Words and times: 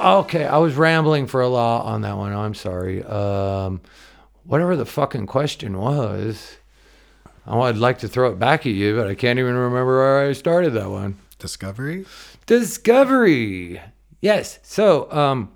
okay, 0.00 0.44
I 0.44 0.58
was 0.58 0.74
rambling 0.74 1.26
for 1.26 1.40
a 1.40 1.48
lot 1.48 1.84
on 1.84 2.02
that 2.02 2.16
one. 2.16 2.32
I'm 2.32 2.54
sorry. 2.54 3.02
Um, 3.04 3.80
whatever 4.44 4.76
the 4.76 4.86
fucking 4.86 5.26
question 5.26 5.78
was, 5.78 6.56
oh, 7.46 7.60
I'd 7.60 7.76
like 7.76 7.98
to 8.00 8.08
throw 8.08 8.30
it 8.30 8.38
back 8.38 8.60
at 8.60 8.72
you, 8.72 8.96
but 8.96 9.06
I 9.06 9.14
can't 9.14 9.38
even 9.38 9.54
remember 9.54 9.98
where 9.98 10.28
I 10.28 10.32
started 10.32 10.70
that 10.74 10.90
one. 10.90 11.18
Discovery? 11.38 12.04
Discovery. 12.46 13.80
Yes. 14.20 14.58
So, 14.62 15.10
um, 15.12 15.50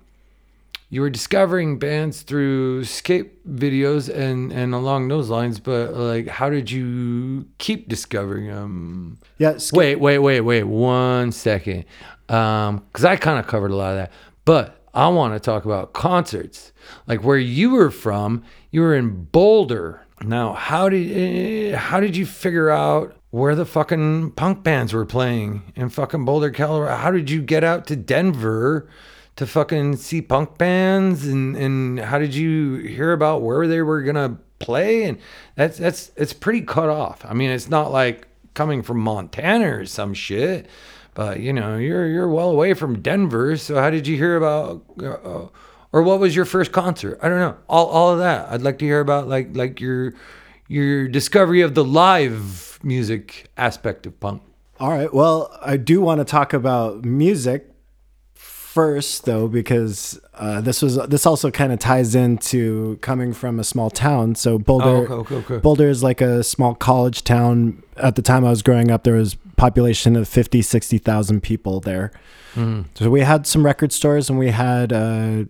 you 0.89 1.01
were 1.01 1.09
discovering 1.09 1.77
bands 1.77 2.21
through 2.21 2.85
skate 2.85 3.45
videos 3.45 4.07
and 4.07 4.51
and 4.53 4.73
along 4.73 5.07
those 5.07 5.29
lines, 5.29 5.59
but 5.59 5.93
like, 5.93 6.27
how 6.27 6.49
did 6.49 6.71
you 6.71 7.45
keep 7.57 7.89
discovering 7.89 8.47
them? 8.47 9.17
Yeah. 9.37 9.57
Wait, 9.73 9.95
wait, 9.95 10.19
wait, 10.19 10.41
wait. 10.41 10.63
One 10.63 11.31
second. 11.31 11.85
Um, 12.29 12.83
because 12.91 13.05
I 13.05 13.17
kind 13.17 13.39
of 13.39 13.45
covered 13.45 13.71
a 13.71 13.75
lot 13.75 13.91
of 13.91 13.97
that, 13.97 14.11
but 14.45 14.81
I 14.93 15.09
want 15.09 15.33
to 15.33 15.39
talk 15.39 15.65
about 15.65 15.91
concerts. 15.93 16.71
Like 17.05 17.23
where 17.23 17.37
you 17.37 17.71
were 17.71 17.91
from, 17.91 18.43
you 18.71 18.81
were 18.81 18.95
in 18.95 19.25
Boulder. 19.25 20.01
Now, 20.21 20.53
how 20.53 20.87
did 20.87 21.11
eh, 21.11 21.75
how 21.75 21.99
did 21.99 22.15
you 22.15 22.25
figure 22.25 22.69
out 22.69 23.15
where 23.31 23.55
the 23.55 23.65
fucking 23.65 24.31
punk 24.31 24.63
bands 24.63 24.93
were 24.93 25.05
playing 25.05 25.73
in 25.75 25.89
fucking 25.89 26.23
Boulder, 26.23 26.51
Colorado? 26.51 26.95
How 26.95 27.11
did 27.11 27.29
you 27.29 27.41
get 27.41 27.65
out 27.65 27.85
to 27.87 27.97
Denver 27.97 28.87
to 29.35 29.45
fucking 29.45 29.97
see 29.97 30.21
punk 30.21 30.57
bands? 30.57 31.27
And 31.27 31.57
and 31.57 31.99
how 31.99 32.17
did 32.17 32.33
you 32.33 32.75
hear 32.75 33.11
about 33.11 33.41
where 33.41 33.67
they 33.67 33.81
were 33.81 34.01
gonna 34.01 34.37
play? 34.59 35.03
And 35.03 35.17
that's 35.55 35.77
that's 35.77 36.11
it's 36.15 36.31
pretty 36.31 36.61
cut 36.61 36.87
off. 36.89 37.25
I 37.25 37.33
mean, 37.33 37.49
it's 37.49 37.69
not 37.69 37.91
like 37.91 38.29
coming 38.53 38.81
from 38.81 38.99
Montana 38.99 39.79
or 39.79 39.85
some 39.85 40.13
shit. 40.13 40.67
But 41.15 41.39
you 41.39 41.53
know, 41.53 41.77
you're 41.77 42.07
you're 42.07 42.27
well 42.27 42.51
away 42.51 42.75
from 42.75 43.01
Denver. 43.01 43.57
So 43.57 43.75
how 43.75 43.89
did 43.89 44.05
you 44.05 44.17
hear 44.17 44.35
about, 44.35 44.83
uh, 45.01 45.47
or 45.91 46.03
what 46.03 46.19
was 46.19 46.35
your 46.35 46.45
first 46.45 46.71
concert? 46.71 47.17
I 47.23 47.29
don't 47.29 47.39
know. 47.39 47.57
All 47.67 47.87
all 47.87 48.11
of 48.11 48.19
that. 48.19 48.51
I'd 48.51 48.61
like 48.61 48.77
to 48.79 48.85
hear 48.85 48.99
about 48.99 49.27
like 49.27 49.55
like 49.55 49.81
your 49.81 50.13
your 50.67 51.07
discovery 51.07 51.61
of 51.61 51.73
the 51.73 51.85
live 51.85 52.79
music 52.83 53.49
aspect 53.57 54.05
of 54.05 54.19
punk. 54.19 54.43
All 54.79 54.89
right. 54.89 55.11
Well, 55.13 55.57
I 55.61 55.77
do 55.77 56.01
want 56.01 56.19
to 56.19 56.25
talk 56.25 56.53
about 56.53 57.05
music 57.05 57.71
first, 58.75 59.23
though, 59.23 59.47
because 59.47 60.19
uh, 60.33 60.59
this 60.59 60.81
was 60.81 60.97
this 61.07 61.25
also 61.25 61.49
kind 61.49 61.71
of 61.71 61.79
ties 61.79 62.13
into 62.13 62.97
coming 62.97 63.31
from 63.31 63.57
a 63.57 63.63
small 63.63 63.89
town. 63.89 64.35
So 64.35 64.59
Boulder, 64.59 64.85
Oh, 64.85 64.99
okay, 64.99 65.13
okay, 65.13 65.35
okay. 65.35 65.57
Boulder 65.59 65.87
is 65.87 66.03
like 66.03 66.19
a 66.19 66.43
small 66.43 66.75
college 66.75 67.23
town. 67.23 67.81
At 67.95 68.17
the 68.17 68.21
time 68.21 68.43
I 68.43 68.49
was 68.49 68.61
growing 68.61 68.91
up, 68.91 69.05
there 69.05 69.15
was 69.15 69.35
population 69.55 70.17
of 70.17 70.27
50, 70.27 70.61
60,000 70.61 71.41
people 71.41 71.79
there. 71.79 72.11
So 72.95 73.09
we 73.09 73.21
had 73.21 73.47
some 73.47 73.65
record 73.65 73.91
stores 73.91 74.29
and 74.29 74.39
we 74.39 74.49
had, 74.51 74.93
uh, 74.93 75.43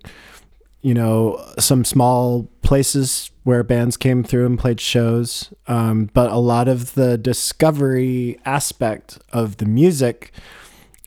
you 0.81 0.93
know, 0.93 1.43
some 1.59 1.83
small 1.85 2.47
places 2.61 3.29
where 3.43 3.63
bands 3.63 3.95
came 3.97 4.23
through 4.23 4.45
and 4.47 4.57
played 4.57 4.79
shows. 4.81 5.51
Um, 5.67 6.09
but 6.13 6.31
a 6.31 6.37
lot 6.37 6.67
of 6.67 6.93
the 6.95 7.17
discovery 7.17 8.39
aspect 8.45 9.19
of 9.31 9.57
the 9.57 9.65
music 9.65 10.31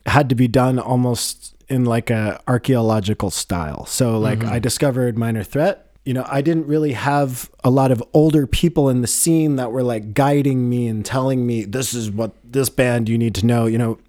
had 0.05 0.29
to 0.29 0.35
be 0.35 0.47
done 0.47 0.79
almost 0.79 1.53
in 1.69 1.85
like 1.85 2.09
a 2.09 2.41
archaeological 2.47 3.29
style. 3.29 3.85
So 3.85 4.17
like 4.17 4.39
mm-hmm. 4.39 4.53
I 4.53 4.59
discovered 4.59 5.17
Minor 5.17 5.43
Threat. 5.43 5.88
You 6.09 6.15
know, 6.15 6.25
I 6.27 6.41
didn't 6.41 6.65
really 6.65 6.93
have 6.93 7.51
a 7.63 7.69
lot 7.69 7.91
of 7.91 8.01
older 8.13 8.47
people 8.47 8.89
in 8.89 9.01
the 9.01 9.07
scene 9.21 9.57
that 9.57 9.71
were 9.71 9.83
like 9.83 10.15
guiding 10.15 10.67
me 10.67 10.87
and 10.87 11.05
telling 11.05 11.45
me 11.45 11.65
this 11.65 11.93
is 11.93 12.09
what 12.09 12.31
this 12.43 12.67
band 12.69 13.07
you 13.07 13.17
need 13.23 13.35
to 13.35 13.45
know. 13.45 13.67
You 13.67 13.77
know, 13.77 13.99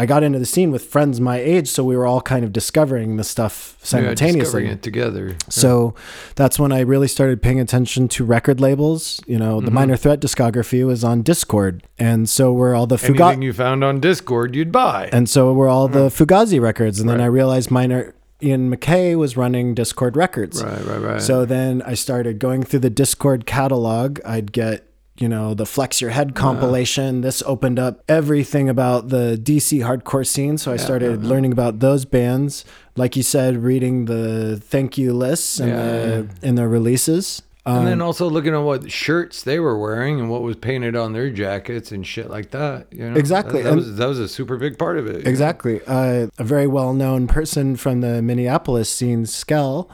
I 0.00 0.06
got 0.06 0.22
into 0.22 0.38
the 0.38 0.46
scene 0.46 0.70
with 0.70 0.84
friends 0.84 1.20
my 1.20 1.38
age, 1.38 1.66
so 1.66 1.82
we 1.82 1.96
were 1.96 2.06
all 2.06 2.20
kind 2.20 2.44
of 2.44 2.52
discovering 2.52 3.16
the 3.16 3.24
stuff 3.24 3.76
Yeah, 3.80 3.86
simultaneously. 3.86 4.40
discovering 4.40 4.66
it 4.68 4.82
together. 4.84 5.36
So 5.48 5.96
that's 6.36 6.60
when 6.60 6.70
I 6.70 6.78
really 6.92 7.08
started 7.08 7.42
paying 7.42 7.58
attention 7.58 8.06
to 8.14 8.24
record 8.24 8.60
labels. 8.60 9.20
You 9.26 9.38
know, 9.40 9.56
Mm-hmm. 9.56 9.64
the 9.64 9.72
Minor 9.72 9.96
Threat 9.96 10.20
discography 10.20 10.86
was 10.86 11.02
on 11.02 11.24
Dischord, 11.24 11.80
and 11.98 12.28
so 12.28 12.52
were 12.52 12.72
all 12.76 12.86
the 12.86 12.94
Anything 13.02 13.16
Fugazi, 13.16 13.42
you 13.42 13.52
found 13.52 13.82
on 13.82 14.00
Dischord, 14.00 14.54
you'd 14.54 14.70
buy. 14.70 15.10
and 15.12 15.28
so 15.28 15.52
were 15.52 15.66
all 15.66 15.88
the 15.88 16.08
Fugazi 16.08 16.60
records. 16.60 17.00
And 17.00 17.08
then 17.08 17.18
Right. 17.18 17.24
I 17.24 17.28
realized 17.40 17.72
Minor 17.72 18.14
Ian 18.42 18.70
MacKaye 18.70 19.16
was 19.16 19.36
running 19.36 19.74
Dischord 19.74 20.14
Records. 20.14 20.62
right, 20.62 20.84
right, 20.84 21.00
right. 21.00 21.22
So 21.22 21.44
then 21.44 21.82
I 21.82 21.94
started 21.94 22.38
going 22.38 22.62
through 22.62 22.80
the 22.80 22.90
Dischord 22.90 23.46
catalog. 23.46 24.20
I'd 24.24 24.52
get, 24.52 24.84
you 25.18 25.28
know, 25.28 25.54
the 25.54 25.66
Flex 25.66 26.00
Your 26.00 26.10
Head 26.10 26.28
uh-huh. 26.28 26.40
compilation. 26.40 27.22
This 27.22 27.42
opened 27.46 27.80
up 27.80 28.04
everything 28.08 28.68
about 28.68 29.08
the 29.08 29.40
DC 29.42 29.80
hardcore 29.80 30.26
scene. 30.26 30.56
So 30.56 30.72
I 30.72 30.76
started 30.76 31.18
uh-huh. 31.18 31.28
learning 31.28 31.52
about 31.52 31.80
those 31.80 32.04
bands. 32.04 32.64
Like 32.94 33.16
you 33.16 33.24
said, 33.24 33.56
reading 33.56 34.04
the 34.04 34.60
thank 34.62 34.96
you 34.96 35.12
lists 35.12 35.58
and, 35.58 35.70
Yeah, 35.70 35.76
the, 35.76 36.28
and 36.42 36.56
their 36.56 36.68
releases. 36.68 37.42
Um, 37.68 37.80
and 37.80 37.86
then 37.86 38.00
also 38.00 38.30
looking 38.30 38.54
at 38.54 38.58
what 38.62 38.90
shirts 38.90 39.42
they 39.42 39.60
were 39.60 39.78
wearing 39.78 40.18
and 40.18 40.30
what 40.30 40.40
was 40.40 40.56
painted 40.56 40.96
on 40.96 41.12
their 41.12 41.28
jackets 41.28 41.92
and 41.92 42.06
shit 42.06 42.30
like 42.30 42.50
that. 42.52 42.86
You 42.90 43.10
know, 43.10 43.16
Exactly, 43.16 43.62
That, 43.62 43.70
that 43.70 43.76
was 43.76 43.96
that 43.96 44.06
was 44.06 44.18
a 44.18 44.26
super 44.28 44.56
big 44.56 44.78
part 44.78 44.96
of 44.96 45.06
it. 45.06 45.26
Exactly. 45.26 45.82
Uh, 45.86 46.28
a 46.38 46.44
very 46.44 46.66
well 46.66 46.94
known 46.94 47.26
person 47.26 47.76
from 47.76 48.00
the 48.00 48.22
Minneapolis 48.22 48.88
scene, 48.88 49.26
Skell, 49.26 49.90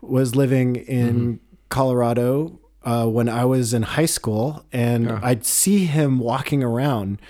was 0.00 0.36
living 0.36 0.76
in 0.76 1.40
Colorado 1.68 2.60
uh, 2.84 3.06
when 3.06 3.28
I 3.28 3.44
was 3.44 3.74
in 3.74 3.82
high 3.82 4.06
school, 4.06 4.64
and 4.72 5.10
I'd 5.10 5.44
see 5.44 5.86
him 5.86 6.20
walking 6.20 6.62
around. 6.62 7.20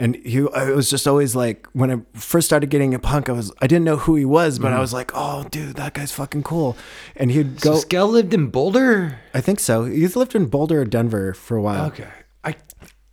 And 0.00 0.16
he, 0.16 0.40
I 0.54 0.70
was 0.70 0.88
just 0.88 1.06
always 1.06 1.36
like, 1.36 1.66
when 1.74 1.90
I 1.92 2.18
first 2.18 2.46
started 2.46 2.70
getting 2.70 2.94
a 2.94 2.98
punk, 2.98 3.28
I 3.28 3.32
was, 3.32 3.52
I 3.60 3.66
didn't 3.66 3.84
know 3.84 3.98
who 3.98 4.16
he 4.16 4.24
was, 4.24 4.58
but 4.58 4.72
I 4.72 4.80
was 4.80 4.94
like, 4.94 5.10
oh, 5.14 5.44
dude, 5.50 5.76
that 5.76 5.92
guy's 5.92 6.10
fucking 6.10 6.42
cool. 6.42 6.74
And 7.16 7.30
he'd 7.30 7.60
So 7.60 7.72
go, 7.72 7.76
Skell 7.78 8.08
lived 8.08 8.32
in 8.32 8.46
Boulder. 8.48 9.18
I 9.34 9.42
think 9.42 9.60
so. 9.60 9.84
He's 9.84 10.16
lived 10.16 10.34
in 10.34 10.46
Boulder 10.46 10.80
or 10.80 10.84
Denver 10.86 11.34
for 11.34 11.56
a 11.58 11.62
while. 11.62 11.86
Okay, 11.88 12.08
I 12.42 12.54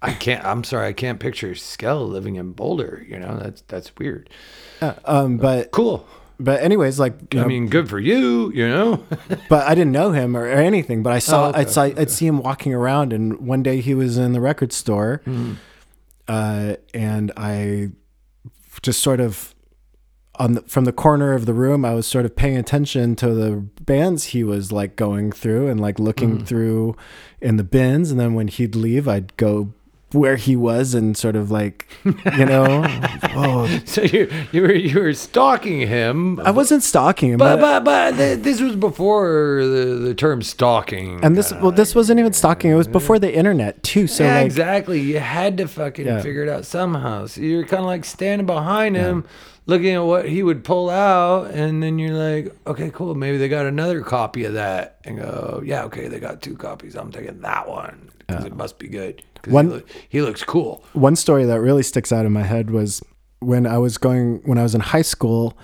I 0.02 0.14
can't. 0.14 0.46
I'm 0.46 0.64
sorry, 0.64 0.88
I 0.88 0.94
can't 0.94 1.20
picture 1.20 1.56
Skell 1.56 2.08
living 2.08 2.36
in 2.38 2.53
Boulder. 2.53 3.06
You 3.09 3.20
know, 3.20 3.38
that's 3.38 3.62
that's 3.68 3.92
weird. 3.97 4.30
Um, 5.03 5.38
but, 5.38 5.72
Cool. 5.72 6.08
but 6.40 6.62
anyways, 6.62 7.00
like, 7.00 7.16
I 7.34 7.40
know, 7.40 7.46
mean, 7.47 7.68
good 7.68 7.90
for 7.90 8.00
you. 8.00 8.50
You 8.53 8.70
know. 8.70 9.03
but 9.50 9.68
I 9.68 9.76
didn't 9.76 9.92
know 9.92 10.12
him 10.14 10.38
or, 10.38 10.44
or 10.44 10.52
anything. 10.52 11.03
But 11.03 11.14
I 11.14 11.20
saw, 11.20 11.47
Oh, 11.47 11.50
okay, 11.50 11.59
I'd, 11.62 11.70
saw 11.70 11.81
I'd 11.81 12.12
see 12.12 12.28
him 12.28 12.40
walking 12.42 12.74
around, 12.74 13.12
and 13.12 13.40
one 13.40 13.62
day 13.64 13.81
he 13.81 13.94
was 13.94 14.18
in 14.18 14.31
the 14.34 14.40
record 14.42 14.72
store, 14.72 15.22
Hmm. 15.26 15.53
Uh, 16.28 16.76
and 16.94 17.32
I 17.38 17.90
just 18.82 19.02
sort 19.02 19.20
of 19.20 19.56
on 20.40 20.54
the, 20.54 20.62
from 20.62 20.86
the 20.86 20.92
corner 20.92 21.34
of 21.34 21.46
the 21.46 21.54
room, 21.54 21.84
I 21.84 21.94
was 21.94 22.06
sort 22.06 22.26
of 22.26 22.36
paying 22.36 22.58
attention 22.58 23.16
to 23.18 23.34
the 23.34 23.56
bands 23.82 24.26
he 24.26 24.44
was 24.44 24.72
like 24.72 24.96
going 24.96 25.32
through 25.32 25.68
and 25.68 25.80
like 25.80 26.00
looking 26.00 26.46
through 26.46 26.96
in 27.42 27.58
the 27.58 27.64
bins, 27.64 28.12
and 28.12 28.20
then 28.20 28.36
when 28.36 28.48
he'd 28.48 28.76
leave, 28.76 29.08
I'd 29.08 29.36
go 29.38 29.74
where 30.13 30.38
he 30.38 30.56
was 30.56 30.94
and 30.94 31.18
sort 31.18 31.35
of 31.35 31.51
like, 31.51 31.85
you 32.06 32.45
know, 32.45 32.85
oh, 33.35 33.68
so 33.85 34.01
you 34.03 34.29
you 34.51 34.62
were 34.62 34.73
you 34.73 35.00
were 35.00 35.13
stalking 35.13 35.81
him. 35.88 36.40
I 36.40 36.51
wasn't 36.51 36.84
stalking 36.84 37.31
him, 37.31 37.38
but 37.38 37.57
but, 37.57 37.84
but 37.84 38.12
but 38.12 38.17
th- 38.17 38.40
this 38.40 38.62
was 38.62 38.75
before 38.75 39.59
the, 39.66 39.96
the 40.01 40.13
term 40.16 40.41
stalking. 40.41 41.23
and 41.23 41.35
this 41.35 41.52
well, 41.53 41.72
this 41.72 41.93
wasn't 41.93 42.20
even 42.20 42.34
stalking. 42.34 42.72
It 42.72 42.76
was 42.76 42.87
before 42.87 43.20
the 43.20 43.34
internet 43.34 43.84
too. 43.84 44.08
So 44.08 44.23
yeah, 44.23 44.35
like, 44.37 44.46
exactly. 44.46 44.99
You 45.02 45.20
had 45.20 45.58
to 45.58 45.67
fucking 45.67 46.05
Yeah. 46.05 46.22
figure 46.22 46.43
it 46.43 46.49
out 46.49 46.66
somehow. 46.66 47.26
So 47.26 47.41
you're 47.41 47.64
kind 47.66 47.82
of 47.82 47.87
like 47.87 48.05
standing 48.05 48.46
behind 48.46 48.96
him, 48.96 49.26
looking 49.66 49.93
at 49.93 50.05
what 50.05 50.29
he 50.29 50.41
would 50.41 50.64
pull 50.64 50.90
out, 50.90 51.52
and 51.52 51.84
then 51.84 51.99
you're 51.99 52.14
like, 52.16 52.55
okay, 52.66 52.90
cool. 52.91 53.14
Maybe 53.14 53.37
they 53.37 53.49
got 53.49 53.66
another 53.66 54.02
copy 54.02 54.46
of 54.46 54.53
that, 54.53 54.99
and 55.03 55.17
go, 55.20 55.61
yeah, 55.66 55.84
okay, 55.84 56.08
they 56.08 56.20
got 56.22 56.41
two 56.41 56.55
copies. 56.55 56.96
I'm 56.96 57.11
taking 57.11 57.41
that 57.41 57.67
one 57.67 58.09
because 58.20 58.46
it 58.46 58.55
must 58.55 58.79
be 58.79 58.87
good. 58.87 59.22
One- 59.52 59.66
he, 59.67 59.72
look, 59.73 59.90
he 60.09 60.22
looks 60.22 60.44
cool. 60.44 60.84
one 60.94 61.16
story 61.16 61.46
that 61.46 61.59
really 61.61 61.84
sticks 61.84 62.11
out 62.11 62.26
in 62.26 62.32
my 62.32 62.44
head 62.44 62.70
was 62.72 63.02
when 63.40 63.66
I 63.67 63.78
was 63.78 63.97
going 63.97 64.41
when 64.46 64.58
I 64.58 64.64
was 64.64 64.73
in 64.76 64.82
high 64.82 65.02
school. 65.03 65.58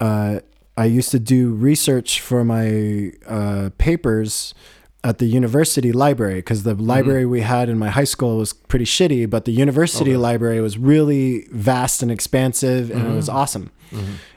Uh, 0.00 0.40
I 0.76 0.84
used 0.84 1.10
to 1.10 1.18
do 1.18 1.52
research 1.54 2.20
for 2.20 2.44
my 2.44 3.12
uh, 3.26 3.70
papers 3.78 4.54
at 5.04 5.18
the 5.18 5.26
university 5.26 5.92
library 5.92 6.36
because 6.36 6.62
the 6.64 6.74
library 6.74 7.24
we 7.26 7.40
had 7.40 7.68
in 7.68 7.78
my 7.78 7.88
high 7.88 8.04
school 8.04 8.36
was 8.38 8.52
pretty 8.52 8.84
shitty, 8.84 9.28
but 9.28 9.44
the 9.44 9.52
university 9.52 10.16
library 10.16 10.60
was 10.60 10.76
really 10.78 11.46
vast 11.52 12.02
and 12.02 12.10
expansive, 12.10 12.90
and 12.90 13.06
it 13.06 13.14
was 13.14 13.28
awesome. 13.28 13.70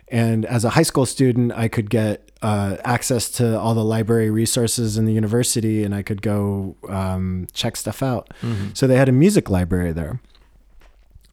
And 0.07 0.45
as 0.45 0.65
a 0.65 0.71
high 0.71 0.83
school 0.83 1.05
student, 1.05 1.51
I 1.53 1.67
could 1.67 1.89
get 1.89 2.30
uh, 2.41 2.77
access 2.83 3.29
to 3.29 3.59
all 3.59 3.73
the 3.75 3.83
library 3.83 4.29
resources 4.31 4.97
in 4.97 5.05
the 5.05 5.13
university, 5.13 5.83
and 5.83 5.93
I 5.93 6.01
could 6.01 6.21
go 6.21 6.75
um, 6.89 7.47
check 7.53 7.75
stuff 7.77 8.01
out. 8.01 8.33
So 8.73 8.87
they 8.87 8.97
had 8.97 9.09
a 9.09 9.11
music 9.11 9.49
library 9.49 9.91
there, 9.91 10.19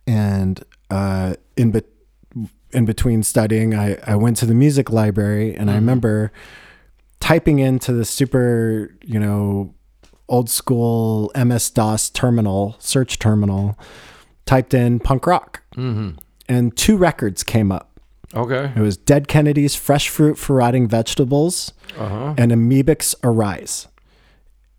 and 0.07 0.63
uh, 0.91 1.35
in 1.57 1.71
bet 1.71 1.85
in 2.73 2.85
between 2.85 3.23
studying, 3.23 3.75
I, 3.75 3.97
I 4.07 4.15
went 4.17 4.37
to 4.39 4.47
the 4.47 4.55
music 4.55 4.91
library, 4.91 5.55
and 5.55 5.71
I 5.71 5.75
remember 5.77 6.31
typing 7.21 7.59
into 7.61 7.93
the 7.95 8.05
super, 8.05 8.95
you 9.03 9.19
know, 9.19 9.75
old 10.29 10.51
school 10.51 11.33
MS 11.35 11.71
DOS 11.71 12.11
terminal 12.11 12.77
search 12.79 13.19
terminal, 13.19 13.79
typed 14.45 14.75
in 14.75 15.01
punk 15.01 15.27
rock, 15.27 15.63
and 16.49 16.77
two 16.77 16.97
records 16.99 17.43
came 17.43 17.73
up. 17.73 17.88
Okay. 18.35 18.73
It 18.77 18.81
was 18.81 18.97
Dead 18.97 19.27
Kennedys, 19.29 19.75
Fresh 19.75 20.09
Fruit 20.09 20.37
for 20.39 20.57
Rotting 20.57 20.87
Vegetables, 20.89 21.73
Uh 21.99 22.09
huh. 22.09 22.35
and 22.37 22.53
Amebix 22.53 23.15
Arise. 23.25 23.89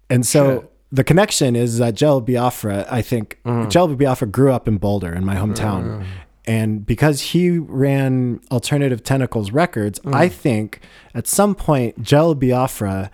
And 0.10 0.26
so 0.26 0.62
Shit. 0.62 0.72
the 0.92 1.04
connection 1.04 1.56
is 1.56 1.78
that 1.80 1.96
Jello 1.96 2.22
Biafra, 2.22 2.86
I 2.90 3.02
think. 3.02 3.40
Jello 3.70 3.96
Biafra 3.96 4.28
grew 4.28 4.52
up 4.52 4.68
in 4.68 4.78
Boulder, 4.78 5.14
in 5.14 5.26
my 5.26 5.36
hometown. 5.36 6.06
And 6.46 6.84
because 6.86 7.22
he 7.22 7.60
ran 7.60 8.40
Alternative 8.52 9.04
Tentacles 9.04 9.52
Records, 9.52 10.00
Mm. 10.00 10.16
I 10.16 10.30
think 10.30 10.80
at 11.14 11.28
some 11.28 11.54
point 11.54 12.02
Jello 12.02 12.34
Biafra 12.34 13.12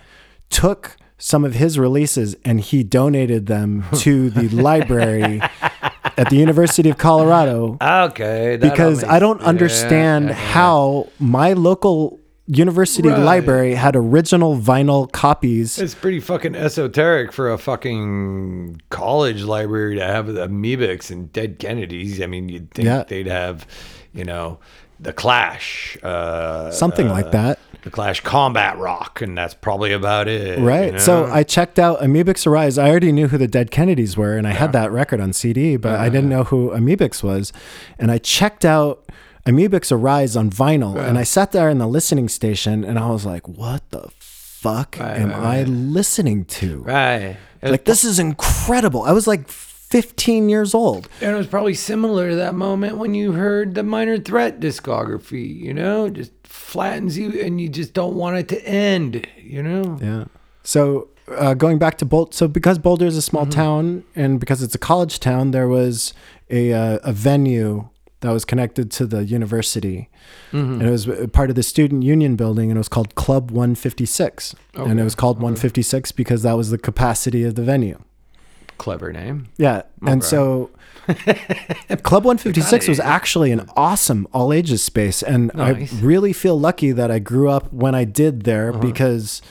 took 0.49 0.95
some 1.17 1.43
of 1.43 1.53
his 1.55 1.77
releases 1.79 2.35
and 2.45 2.59
he 2.61 2.83
donated 2.83 3.47
them 3.47 3.85
to 3.95 4.29
the 4.29 4.47
library 4.49 5.41
at 6.17 6.29
the 6.29 6.37
University 6.37 6.89
of 6.89 6.97
Colorado 6.97 7.77
Okay. 7.81 8.57
because 8.59 9.01
makes- 9.01 9.13
I 9.13 9.19
don't 9.19 9.41
understand 9.41 10.25
yeah, 10.29 10.31
yeah. 10.31 10.51
how 10.53 11.07
my 11.19 11.53
local 11.53 12.19
university 12.47 13.09
Right. 13.09 13.17
library 13.19 13.73
had 13.73 13.95
original 13.95 14.55
vinyl 14.55 15.11
copies. 15.11 15.79
It's 15.79 15.95
pretty 15.95 16.19
fucking 16.19 16.53
esoteric 16.55 17.33
for 17.33 17.51
a 17.51 17.57
fucking 17.57 18.81
college 18.91 19.41
library 19.43 19.95
to 19.95 20.03
have 20.05 20.27
Amebix 20.27 21.09
and 21.09 21.33
dead 21.33 21.57
Kennedys. 21.57 22.21
I 22.21 22.27
mean, 22.27 22.49
you'd 22.49 22.69
think 22.71 22.85
Yeah. 22.85 23.03
they'd 23.07 23.25
have, 23.27 23.65
you 24.13 24.23
know, 24.25 24.59
the 24.99 25.11
Clash, 25.11 25.97
uh, 26.03 26.69
Something 26.71 27.09
like 27.09 27.25
uh, 27.27 27.29
that. 27.31 27.59
The 27.85 27.91
Clash 27.91 28.19
combat 28.21 28.77
rock, 28.77 29.21
and 29.21 29.37
that's 29.37 29.53
probably 29.53 29.93
about 29.93 30.27
it. 30.27 30.59
Right. 30.59 30.87
you 30.87 30.91
know? 30.93 30.97
So 30.97 31.25
I 31.27 31.43
checked 31.43 31.79
out 31.79 31.99
Amebix 32.01 32.45
Arise. 32.45 32.77
I 32.77 32.89
already 32.89 33.11
knew 33.13 33.27
who 33.29 33.37
the 33.37 33.47
Dead 33.47 33.71
Kennedys 33.71 34.17
were, 34.17 34.35
and 34.37 34.45
I 34.47 34.51
had 34.51 34.73
that 34.73 34.91
record 34.91 35.21
on 35.21 35.31
CD, 35.33 35.77
but 35.77 35.99
I 35.99 36.09
didn't 36.09 36.29
know 36.29 36.43
who 36.45 36.71
Amebix 36.71 37.23
was. 37.23 37.53
And 37.99 38.11
I 38.11 38.17
checked 38.17 38.65
out 38.65 39.05
Amebix 39.45 39.91
Arise 39.91 40.35
on 40.35 40.49
vinyl, 40.49 40.97
and 40.97 41.17
I 41.17 41.23
sat 41.23 41.51
there 41.51 41.69
in 41.69 41.77
the 41.77 41.87
listening 41.87 42.27
station, 42.27 42.83
and 42.83 42.97
I 42.99 43.07
was 43.09 43.23
like, 43.25 43.47
"What 43.47 43.87
the 43.91 44.09
fuck 44.19 44.97
Right, 44.99 45.17
am 45.17 45.29
right, 45.29 45.37
I 45.37 45.57
right. 45.59 45.67
listening 45.67 46.45
to? 46.45 46.81
right. 46.81 47.37
Like 47.61 47.85
this 47.85 48.03
is 48.03 48.17
incredible." 48.17 49.03
I 49.03 49.11
was 49.11 49.27
like 49.27 49.47
15 49.47 50.49
years 50.49 50.73
old. 50.73 51.07
And 51.21 51.31
it 51.35 51.37
was 51.37 51.45
probably 51.45 51.75
similar 51.75 52.31
to 52.31 52.35
that 52.37 52.55
moment 52.55 52.97
when 52.97 53.13
you 53.13 53.33
heard 53.33 53.75
the 53.75 53.83
Minor 53.83 54.17
Threat 54.17 54.59
discography, 54.59 55.55
you 55.55 55.73
know, 55.75 56.09
just 56.09 56.31
flattens 56.55 57.17
you 57.17 57.39
and 57.41 57.59
you 57.59 57.69
just 57.69 57.93
don't 57.93 58.15
want 58.15 58.37
it 58.37 58.47
to 58.49 58.67
end, 58.67 59.27
you 59.37 59.61
know? 59.61 59.97
Yeah. 60.01 60.25
So 60.63 61.09
uh, 61.27 61.53
going 61.53 61.77
back 61.77 61.97
to 61.99 62.05
Boulder, 62.05 62.31
so 62.31 62.47
because 62.47 62.79
Boulder 62.79 63.05
is 63.05 63.17
a 63.17 63.21
small 63.21 63.45
town 63.45 64.03
and 64.15 64.39
because 64.39 64.63
it's 64.63 64.75
a 64.75 64.79
college 64.79 65.19
town, 65.19 65.51
there 65.51 65.67
was 65.67 66.13
a 66.49 66.73
uh, 66.73 66.99
a 67.03 67.11
venue 67.11 67.89
that 68.21 68.31
was 68.31 68.45
connected 68.45 68.89
to 68.91 69.05
the 69.05 69.23
university, 69.25 70.09
and 70.51 70.81
it 70.81 70.89
was 70.89 71.07
part 71.33 71.49
of 71.49 71.55
the 71.55 71.63
student 71.63 72.03
union 72.03 72.35
building, 72.35 72.71
and 72.71 72.77
it 72.77 72.79
was 72.79 72.89
called 72.89 73.13
Club 73.15 73.51
156, 73.51 74.55
and 74.73 74.99
it 74.99 75.03
was 75.03 75.13
called 75.15 75.37
156 75.37 76.11
because 76.13 76.41
that 76.41 76.53
was 76.53 76.69
the 76.71 76.77
capacity 76.77 77.43
of 77.43 77.55
the 77.55 77.61
venue. 77.61 77.99
Clever 78.77 79.11
name. 79.11 79.47
Yeah, 79.57 79.83
and 80.05 80.23
so 80.23 80.71
Club 82.03 82.25
156 82.25 82.87
was 82.87 82.99
actually 82.99 83.51
an 83.51 83.69
awesome 83.75 84.27
all 84.33 84.51
ages 84.51 84.83
space, 84.83 85.21
and 85.21 85.51
Nice. 85.53 85.93
I 85.93 85.97
really 86.05 86.33
feel 86.33 86.59
lucky 86.59 86.91
that 86.91 87.11
I 87.11 87.19
grew 87.19 87.49
up 87.49 87.71
when 87.71 87.93
I 87.95 88.03
did 88.05 88.43
there 88.43 88.73
because 88.73 89.41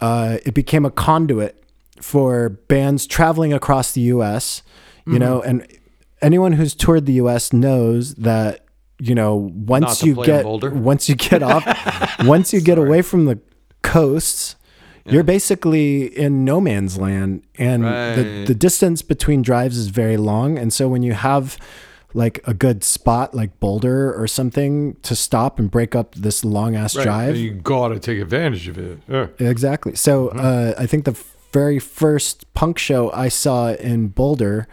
uh, 0.00 0.38
it 0.44 0.54
became 0.54 0.84
a 0.84 0.90
conduit 0.90 1.62
for 2.00 2.48
bands 2.48 3.06
traveling 3.06 3.52
across 3.52 3.92
the 3.92 4.02
U.S. 4.02 4.62
You 5.06 5.18
know, 5.18 5.40
and 5.40 5.66
anyone 6.20 6.52
who's 6.52 6.74
toured 6.74 7.06
the 7.06 7.14
U.S. 7.14 7.52
knows 7.52 8.14
that 8.16 8.64
you 8.98 9.14
know 9.14 9.36
once 9.36 10.02
you 10.02 10.14
get 10.24 10.44
once 10.44 11.08
you 11.08 11.14
get 11.14 11.42
off 11.42 11.64
once 12.24 12.52
you 12.52 12.60
get 12.60 12.78
away 12.78 13.02
from 13.02 13.24
the 13.24 13.38
coasts. 13.82 14.56
You're 15.10 15.24
basically 15.24 16.04
in 16.06 16.44
no 16.44 16.60
man's 16.60 16.98
land, 16.98 17.42
and 17.58 17.82
the, 17.84 17.88
Right. 17.88 18.46
the 18.46 18.54
distance 18.54 19.02
between 19.02 19.42
drives 19.42 19.76
is 19.76 19.88
very 19.88 20.16
long. 20.16 20.58
And 20.58 20.72
so 20.72 20.88
when 20.88 21.02
you 21.02 21.12
have 21.14 21.56
like 22.14 22.40
a 22.46 22.54
good 22.54 22.82
spot 22.82 23.34
like 23.34 23.58
Boulder 23.60 24.14
or 24.14 24.26
something 24.26 24.96
to 25.02 25.14
stop 25.14 25.58
and 25.58 25.70
break 25.70 25.94
up 25.94 26.14
this 26.14 26.44
long 26.44 26.74
ass 26.76 26.94
drive, 26.94 27.36
You 27.36 27.50
gotta 27.52 27.98
take 27.98 28.18
advantage 28.18 28.66
of 28.68 28.78
it. 28.78 28.98
Yeah. 29.08 29.26
exactly. 29.38 29.94
So 29.94 30.28
Mm-hmm. 30.28 30.38
uh, 30.40 30.72
I 30.82 30.86
think 30.86 31.04
the 31.04 31.16
very 31.52 31.78
first 31.78 32.52
punk 32.54 32.78
show 32.78 33.10
I 33.12 33.28
saw 33.28 33.72
in 33.74 34.08
Boulder 34.08 34.66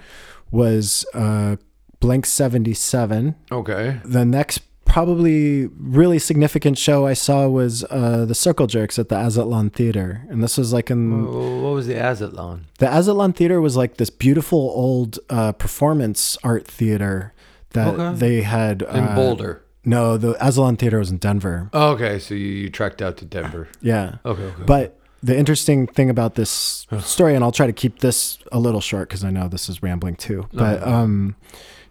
was 0.52 1.06
uh, 1.14 1.56
Blank 2.00 2.26
Seventy 2.26 2.74
Seven. 2.74 3.36
Okay. 3.52 4.00
The 4.06 4.26
next 4.26 4.62
probably 4.86 5.68
really 5.78 6.20
significant 6.20 6.78
show 6.78 7.06
I 7.06 7.14
saw 7.14 7.48
was 7.48 7.84
uh, 7.86 8.26
the 8.26 8.36
Circle 8.36 8.68
Jerks 8.68 8.98
at 8.98 9.10
the 9.10 9.16
Aztlan 9.16 9.74
Theater, 9.74 10.26
and 10.30 10.42
this 10.44 10.58
was 10.58 10.72
like 10.74 10.90
in 10.90 11.26
What 11.26 11.74
was 11.74 11.88
the 11.88 11.96
Aztlan? 11.96 12.62
the 12.80 12.86
Aztlan 12.86 13.36
Theater 13.36 13.60
was 13.62 13.76
like 13.76 13.98
this 13.98 14.10
beautiful 14.10 14.60
old 14.60 15.20
uh, 15.30 15.52
performance 15.54 16.38
art 16.44 16.66
theater 16.68 17.34
that 17.72 17.94
Okay. 18.00 18.16
they 18.18 18.42
had 18.42 18.82
In 18.84 19.04
uh, 19.04 19.16
Boulder. 19.16 19.62
No, 19.84 20.18
the 20.18 20.34
Azatlan 20.36 20.80
Theater 20.80 21.00
was 21.00 21.12
in 21.12 21.18
Denver. 21.18 21.70
Okay, 21.74 22.18
so 22.18 22.34
you, 22.34 22.48
you 22.48 22.70
trekked 22.70 23.02
out 23.02 23.18
to 23.18 23.26
Denver. 23.26 23.68
Yeah, 23.82 24.16
Okay, 24.26 24.42
okay. 24.44 24.64
but 24.66 24.98
the 25.22 25.38
interesting 25.38 25.88
thing 25.88 26.10
about 26.10 26.36
this 26.36 26.88
story, 27.02 27.36
and 27.36 27.44
I'll 27.44 27.52
try 27.52 27.68
to 27.68 27.74
keep 27.74 28.00
this 28.00 28.38
a 28.52 28.60
little 28.60 28.82
short 28.82 29.10
because 29.10 29.24
I 29.24 29.30
know 29.32 29.48
this 29.48 29.68
is 29.70 29.84
rambling 29.84 30.16
too. 30.16 30.48
But 30.54 30.82
um, 30.88 31.36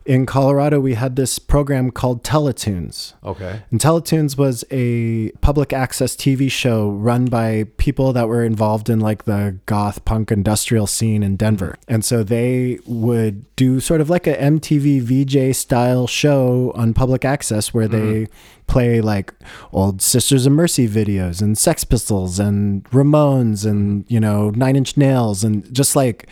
in 0.07 0.27
Colorado, 0.27 0.81
we 0.81 0.95
had 0.95 1.17
this 1.17 1.39
program 1.39 1.91
called 1.91 2.23
Teletunes. 2.23 3.15
okay. 3.25 3.63
And 3.71 3.81
Teletunes 3.81 4.37
was 4.37 4.63
a 4.71 5.31
public 5.41 5.73
access 5.73 6.15
TV 6.15 6.51
show 6.51 6.91
run 6.91 7.27
by 7.27 7.65
people 7.79 8.13
that 8.13 8.29
were 8.29 8.45
involved 8.45 8.91
in 8.91 9.01
like 9.01 9.25
the 9.25 9.59
goth 9.65 10.05
punk 10.05 10.31
industrial 10.31 10.87
scene 10.87 11.23
in 11.23 11.37
Denver. 11.37 11.79
Mm-hmm. 11.81 11.95
And 11.95 12.05
so 12.05 12.23
they 12.23 12.81
would 12.85 13.45
do 13.57 13.81
sort 13.81 14.03
of 14.03 14.11
like 14.11 14.27
a 14.27 14.37
MTV 14.37 15.01
VJ 15.01 15.57
style 15.57 16.07
show 16.07 16.73
on 16.75 16.93
public 16.93 17.25
access 17.25 17.73
where 17.73 17.89
they 17.89 17.99
mm-hmm. 18.25 18.65
play 18.67 19.01
like 19.01 19.33
old 19.73 20.03
Sisters 20.03 20.45
of 20.45 20.53
Mercy 20.53 20.87
videos 20.87 21.41
and 21.41 21.57
Sex 21.57 21.83
Pistols 21.83 22.39
and 22.39 22.85
Ramones 22.91 23.65
and, 23.65 24.05
you 24.09 24.21
know, 24.21 24.51
Nine 24.51 24.77
Inch 24.77 24.99
Nails 24.99 25.45
and 25.45 25.73
just 25.73 25.97
like 25.97 26.29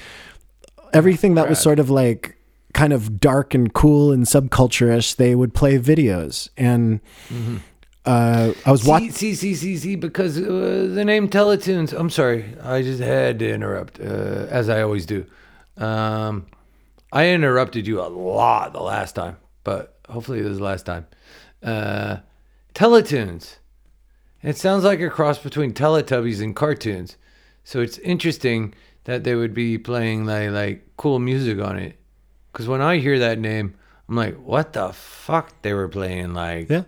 everything 0.93 1.37
that 1.37 1.49
was 1.49 1.59
sort 1.59 1.79
of 1.79 1.89
like 1.89 2.37
kind 2.73 2.93
of 2.93 3.21
dark 3.21 3.55
and 3.55 3.73
cool 3.73 4.13
and 4.13 4.25
subculture-ish 4.25 5.15
they 5.15 5.35
would 5.35 5.55
play 5.55 5.79
videos 5.79 6.49
and 6.57 7.01
uh, 8.05 8.53
i 8.67 8.71
was 8.71 8.85
watching 8.85 9.11
see, 9.13 9.35
see, 9.35 9.55
see, 9.55 9.77
see, 9.77 9.97
because 9.97 10.37
uh, 10.39 10.89
the 10.93 11.05
name 11.05 11.29
Teletunes. 11.29 11.93
I'm 11.93 12.11
sorry, 12.11 12.57
I 12.63 12.83
just 12.83 13.01
had 13.01 13.39
to 13.39 13.51
interrupt, 13.51 14.01
uh, 14.01 14.47
as 14.51 14.69
I 14.69 14.83
always 14.83 15.07
do. 15.07 15.25
Um, 15.77 16.47
I 17.13 17.29
interrupted 17.29 17.87
you 17.87 18.01
a 18.01 18.09
lot 18.09 18.73
the 18.73 18.83
last 18.83 19.15
time, 19.15 19.37
but 19.65 19.99
hopefully 20.09 20.43
this 20.43 20.53
is 20.53 20.59
the 20.59 20.65
last 20.65 20.87
time. 20.87 21.07
Uh, 21.63 22.17
Teletunes. 22.75 23.57
It 24.43 24.57
sounds 24.57 24.83
like 24.83 25.01
a 25.01 25.09
cross 25.11 25.39
between 25.39 25.73
Teletubbies 25.73 26.43
and 26.43 26.57
cartoons. 26.57 27.17
So 27.65 27.81
it's 27.81 27.99
interesting 27.99 28.75
that 29.05 29.23
they 29.23 29.35
would 29.35 29.55
be 29.55 29.79
playing 29.79 30.25
like 30.27 30.51
like 30.51 30.85
cool 30.97 31.19
music 31.19 31.61
on 31.61 31.79
it. 31.79 31.97
Because 32.53 32.69
when 32.69 32.81
I 32.83 32.99
hear 32.99 33.19
that 33.21 33.39
name, 33.39 33.75
I'm 34.09 34.17
like, 34.17 34.37
what 34.37 34.73
the 34.75 34.93
fuck? 34.93 35.63
They 35.63 35.73
were 35.73 35.89
playing 35.89 36.35
like 36.35 36.69
yeah 36.69 36.83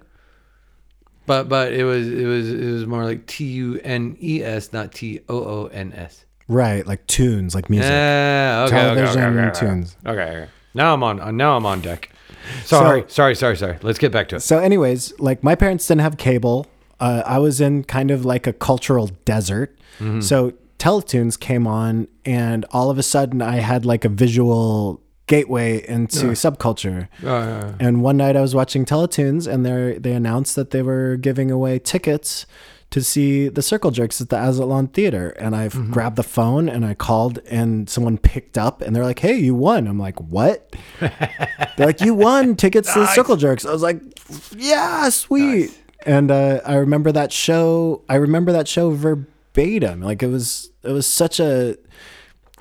but 1.27 1.49
but 1.49 1.73
it 1.73 1.85
was 1.85 2.07
it 2.07 2.27
was 2.27 2.53
it 2.53 2.71
was 2.71 2.87
more 2.87 3.05
like 3.05 3.27
T 3.27 3.45
U 3.45 3.81
N 3.83 4.17
E 4.21 4.43
S, 4.43 4.73
not 4.73 4.93
T 4.93 5.21
O 5.29 5.37
O 5.39 5.67
N 5.73 5.93
S. 5.95 6.25
right 6.49 6.87
like 6.87 7.07
tunes 7.07 7.55
like 7.55 7.71
music 7.71 7.91
Yeah, 7.91 8.67
okay, 8.69 8.91
okay, 8.91 9.03
okay, 9.09 9.23
okay, 9.25 9.41
okay. 9.49 9.59
tunes. 9.61 9.97
Okay, 10.07 10.21
okay. 10.21 10.49
Now 10.75 10.93
I'm 10.93 11.03
on. 11.03 11.37
Now 11.37 11.57
I'm 11.57 11.65
on 11.65 11.81
deck. 11.81 12.11
Sorry, 12.65 13.03
So- 13.03 13.07
sorry, 13.09 13.35
sorry, 13.37 13.57
sorry. 13.57 13.79
Let's 13.83 13.99
get 13.99 14.13
back 14.13 14.29
to 14.29 14.37
it. 14.37 14.41
so 14.41 14.59
anyways 14.59 15.19
like 15.19 15.43
my 15.43 15.55
parents 15.55 15.87
didn't 15.87 16.03
have 16.03 16.19
cable 16.19 16.67
uh, 17.01 17.23
i 17.25 17.39
was 17.39 17.59
in 17.61 17.85
kind 17.85 18.11
of 18.11 18.25
like 18.27 18.47
a 18.47 18.53
cultural 18.53 19.07
desert 19.25 19.79
Mm-hmm. 20.01 20.21
so 20.21 20.53
teletunes 20.79 21.39
came 21.39 21.67
on 21.69 22.09
and 22.27 22.67
all 22.73 22.91
of 22.91 22.99
a 22.99 23.03
sudden 23.03 23.41
i 23.41 23.57
had 23.57 23.87
like 23.87 24.05
a 24.05 24.09
visual 24.11 25.01
gateway 25.27 25.85
into 25.89 26.33
subculture 26.33 27.09
Uh, 27.25 27.73
And 27.81 28.03
one 28.03 28.17
night 28.17 28.37
I 28.37 28.41
was 28.41 28.55
watching 28.55 28.85
Teletunes, 28.85 29.47
and 29.47 29.65
they 29.65 29.99
they 29.99 30.13
announced 30.13 30.55
that 30.57 30.71
they 30.71 30.83
were 30.83 31.17
giving 31.17 31.51
away 31.51 31.79
tickets 31.79 32.47
to 32.91 33.03
see 33.03 33.49
the 33.49 33.63
Circle 33.63 33.91
Jerks 33.91 34.21
at 34.21 34.29
the 34.29 34.37
Aztlan 34.37 34.93
Theater. 34.93 35.31
And 35.41 35.57
I 35.57 35.69
Mm-hmm. 35.69 35.91
grabbed 35.93 36.17
the 36.17 36.23
phone 36.23 36.69
and 36.69 36.85
I 36.85 36.95
called, 36.95 37.41
and 37.51 37.89
someone 37.91 38.19
picked 38.19 38.57
up, 38.57 38.83
and 38.83 38.95
they're 38.95 39.03
like, 39.05 39.19
"Hey, 39.19 39.37
you 39.37 39.55
won!" 39.55 39.87
I'm 39.89 39.99
like, 39.99 40.21
"What?" 40.21 40.77
they're 41.01 41.87
like, 41.87 42.01
"You 42.01 42.15
won 42.15 42.55
tickets 42.55 42.93
to 42.95 43.01
the 43.01 43.07
Circle 43.07 43.37
Jerks." 43.37 43.65
I 43.67 43.73
was 43.73 43.83
like, 43.83 44.01
"Yeah, 44.57 45.09
sweet." 45.09 45.71
And 46.07 46.31
uh, 46.31 46.61
I 46.67 46.75
remember 46.75 47.11
that 47.13 47.33
show. 47.33 48.03
I 48.11 48.17
remember 48.17 48.53
that 48.53 48.69
show 48.69 48.91
verbatim. 48.91 50.03
Like 50.03 50.23
it 50.23 50.29
was, 50.29 50.71
it 50.83 50.93
was 50.93 51.07
such 51.07 51.41
a, 51.41 51.71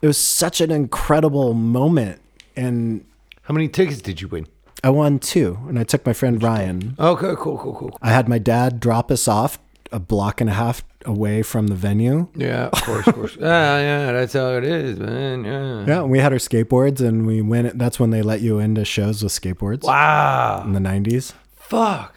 it 0.01 0.08
was 0.08 0.17
such 0.17 0.62
an 0.62 0.72
incredible 0.72 1.53
moment. 1.53 2.22
And 2.56 3.06
how 3.44 3.54
many 3.54 3.68
tickets 3.68 4.02
did 4.02 4.22
you 4.22 4.28
win? 4.28 4.48
I 4.84 4.90
won 4.90 5.20
two, 5.20 5.58
and 5.68 5.80
I 5.80 5.84
took 5.84 6.06
my 6.06 6.14
friend 6.14 6.42
Ryan. 6.44 6.96
Oh, 7.00 7.12
okay, 7.14 7.34
cool, 7.40 7.58
cool, 7.58 7.74
cool. 7.76 7.98
I 8.02 8.10
had 8.10 8.28
my 8.28 8.38
dad 8.38 8.80
drop 8.80 9.12
us 9.12 9.28
off 9.28 9.58
a 9.94 10.00
block 10.00 10.42
and 10.42 10.50
a 10.50 10.54
half 10.54 10.84
away 11.06 11.42
from 11.44 11.68
the 11.68 11.76
venue. 11.76 12.28
Yeah, 12.36 12.68
of 12.68 12.82
course, 12.84 13.08
of 13.08 13.14
course. 13.16 13.38
yeah, 13.40 13.46
yeah, 13.80 14.12
that's 14.12 14.34
how 14.34 14.58
it 14.58 14.64
is, 14.66 15.00
man. 15.00 15.46
Yeah. 15.46 15.86
Yeah, 15.86 16.02
and 16.02 16.12
we 16.12 16.20
had 16.20 16.34
our 16.34 16.40
skateboards, 16.40 17.00
and 17.00 17.26
we 17.26 17.42
went. 17.42 17.78
That's 17.78 18.00
when 18.00 18.10
they 18.10 18.22
let 18.22 18.42
you 18.42 18.60
into 18.60 18.84
shows 18.86 19.24
with 19.24 19.32
skateboards 19.32 19.84
Wow. 19.84 20.64
in 20.66 20.74
the 20.74 20.80
'90s. 20.80 21.34
Fuck. 21.56 22.14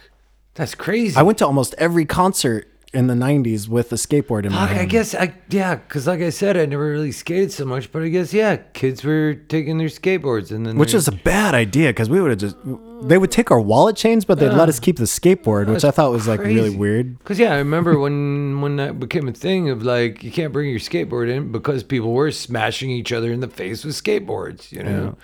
That's 0.55 0.75
crazy. 0.75 1.15
I 1.15 1.21
went 1.21 1.37
to 1.37 1.45
almost 1.45 1.73
every 1.77 2.05
concert 2.05 2.67
in 2.93 3.07
the 3.07 3.13
'90s 3.13 3.67
with 3.67 3.91
a 3.91 3.95
skateboard 3.95 4.45
in 4.45 4.53
my 4.53 4.65
hand. 4.65 4.79
I 4.79 4.85
guess 4.85 5.13
I 5.13 5.33
yeah, 5.49 5.75
because 5.75 6.07
like 6.07 6.21
I 6.21 6.29
said, 6.29 6.55
I 6.57 6.65
never 6.65 6.89
really 6.89 7.11
skated 7.11 7.51
so 7.51 7.65
much, 7.65 7.91
but 7.91 8.01
I 8.01 8.07
guess 8.07 8.33
yeah, 8.33 8.55
kids 8.73 9.03
were 9.03 9.33
taking 9.35 9.77
their 9.77 9.87
skateboards 9.89 10.51
and 10.51 10.65
then 10.65 10.77
which 10.77 10.93
they- 10.93 10.97
is 10.97 11.07
a 11.07 11.11
bad 11.11 11.53
idea 11.53 11.89
because 11.89 12.09
we 12.09 12.21
would 12.21 12.29
have 12.31 12.39
just 12.39 12.55
they 13.03 13.17
would 13.17 13.29
take 13.31 13.51
our 13.51 13.59
wallet 13.59 13.95
chains, 13.95 14.25
but 14.25 14.39
they'd 14.39 14.49
let 14.53 14.69
us 14.69 14.79
keep 14.79 14.97
the 14.97 15.03
skateboard, 15.03 15.67
which 15.67 15.85
I 15.85 15.91
thought 15.91 16.11
was 16.11 16.27
like 16.27 16.39
really 16.39 16.61
crazy. 16.61 16.77
weird. 16.77 17.19
Because 17.19 17.37
yeah, 17.37 17.53
I 17.53 17.57
remember 17.57 17.99
when 17.99 18.61
when 18.61 18.77
that 18.77 18.99
became 18.99 19.27
a 19.27 19.33
thing 19.33 19.69
of 19.69 19.83
like 19.83 20.23
you 20.23 20.31
can't 20.31 20.51
bring 20.53 20.69
your 20.69 20.79
skateboard 20.79 21.29
in 21.29 21.51
because 21.51 21.83
people 21.83 22.13
were 22.13 22.31
smashing 22.31 22.89
each 22.89 23.11
other 23.11 23.31
in 23.31 23.41
the 23.41 23.47
face 23.49 23.83
with 23.83 24.01
skateboards. 24.01 24.71
You 24.71 24.83
know, 24.83 25.17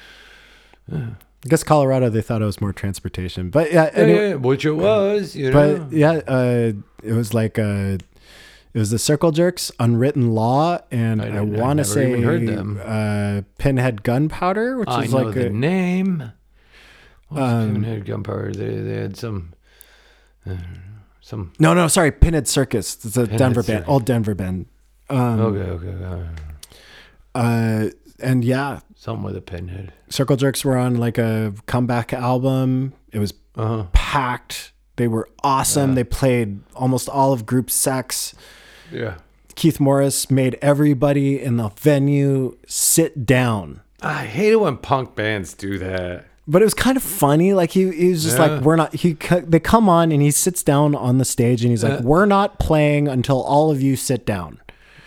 I 1.45 1.49
guess 1.49 1.63
Colorado 1.63 2.09
they 2.09 2.21
thought 2.21 2.41
it 2.41 2.45
was 2.45 2.61
more 2.61 2.71
transportation, 2.71 3.49
but 3.49 3.71
yeah, 3.71 3.85
yeah, 3.85 4.01
anyway, 4.01 4.29
yeah, 4.29 4.35
which 4.35 4.65
it 4.65 4.71
was. 4.71 5.35
You 5.35 5.51
know, 5.51 5.77
but 5.77 5.91
yeah, 5.91 6.21
uh, 6.25 6.71
it 7.03 7.11
was 7.11 7.33
like 7.33 7.59
uh, 7.59 7.97
it 8.73 8.79
was 8.79 8.91
the 8.91 8.99
Circle 8.99 9.31
Jerks, 9.31 9.71
Unwritten 9.77 10.31
Law, 10.31 10.79
and 10.89 11.21
I 11.21 11.37
I, 11.37 11.41
want 11.41 11.77
to 11.79 11.83
say 11.83 12.11
even 12.11 12.23
heard 12.23 12.47
them. 12.47 12.81
Uh, 12.83 13.41
Pinhead 13.57 14.03
Gunpowder, 14.03 14.77
which 14.77 14.87
I 14.87 15.03
is 15.03 15.13
like 15.13 15.35
the 15.35 15.47
a, 15.47 15.49
name. 15.49 16.31
Um, 17.29 17.73
Pinhead 17.73 18.05
Gunpowder? 18.05 18.53
They 18.53 18.75
they 18.77 18.95
had 18.95 19.17
some. 19.17 19.53
Uh, 20.47 20.55
some 21.19 21.53
no, 21.59 21.73
no, 21.73 21.87
sorry, 21.87 22.11
Pinhead 22.11 22.47
Circus. 22.47 23.05
It's 23.05 23.17
a 23.17 23.23
Pinhead 23.23 23.39
Denver 23.39 23.63
band, 23.63 23.79
Circus. 23.79 23.89
old 23.89 24.05
Denver 24.05 24.35
band. 24.35 24.65
Um, 25.09 25.39
okay, 25.39 25.69
okay, 25.69 26.05
okay. 26.05 26.29
uh, 27.35 27.89
and 28.23 28.43
yeah, 28.45 28.79
something 28.95 29.23
with 29.23 29.35
a 29.35 29.41
pinhead. 29.41 29.91
Circle 30.09 30.37
Jerks 30.37 30.63
were 30.65 30.77
on 30.77 30.95
like 30.97 31.17
a 31.17 31.53
comeback 31.65 32.13
album. 32.13 32.93
It 33.11 33.19
was 33.19 33.33
Uh 33.55 33.67
huh. 33.67 33.85
packed. 33.93 34.71
They 34.95 35.07
were 35.07 35.27
awesome. 35.43 35.95
They 35.95 36.03
played 36.03 36.59
almost 36.75 37.09
all 37.09 37.33
of 37.33 37.45
Group 37.45 37.69
Sex. 37.71 38.35
Yeah. 38.91 39.15
Keith 39.55 39.79
Morris 39.79 40.29
made 40.31 40.57
everybody 40.61 41.41
in 41.41 41.57
the 41.57 41.69
venue 41.69 42.57
sit 42.67 43.25
down. 43.25 43.81
I 44.01 44.25
hate 44.25 44.51
it 44.51 44.59
when 44.59 44.77
punk 44.77 45.15
bands 45.15 45.53
do 45.53 45.77
that. 45.79 46.25
But 46.47 46.61
it 46.61 46.65
was 46.65 46.73
kind 46.73 46.97
of 46.97 47.03
funny. 47.03 47.53
Like 47.53 47.71
he, 47.71 47.89
he 47.91 48.09
was 48.09 48.23
just 48.23 48.37
Yeah. 48.37 48.47
like, 48.47 48.61
"We're 48.63 48.75
not." 48.75 48.93
He 48.95 49.13
they 49.47 49.59
come 49.59 49.87
on 49.87 50.11
and 50.11 50.21
he 50.21 50.29
sits 50.31 50.61
down 50.63 50.93
on 50.93 51.17
the 51.17 51.25
stage 51.25 51.61
and 51.63 51.71
he's 51.71 51.83
like, 51.83 51.99
Yeah. 51.99 52.05
"We're 52.05 52.25
not 52.25 52.59
playing 52.59 53.07
until 53.07 53.41
all 53.41 53.71
of 53.71 53.81
you 53.81 53.95
sit 53.95 54.25
down." 54.25 54.59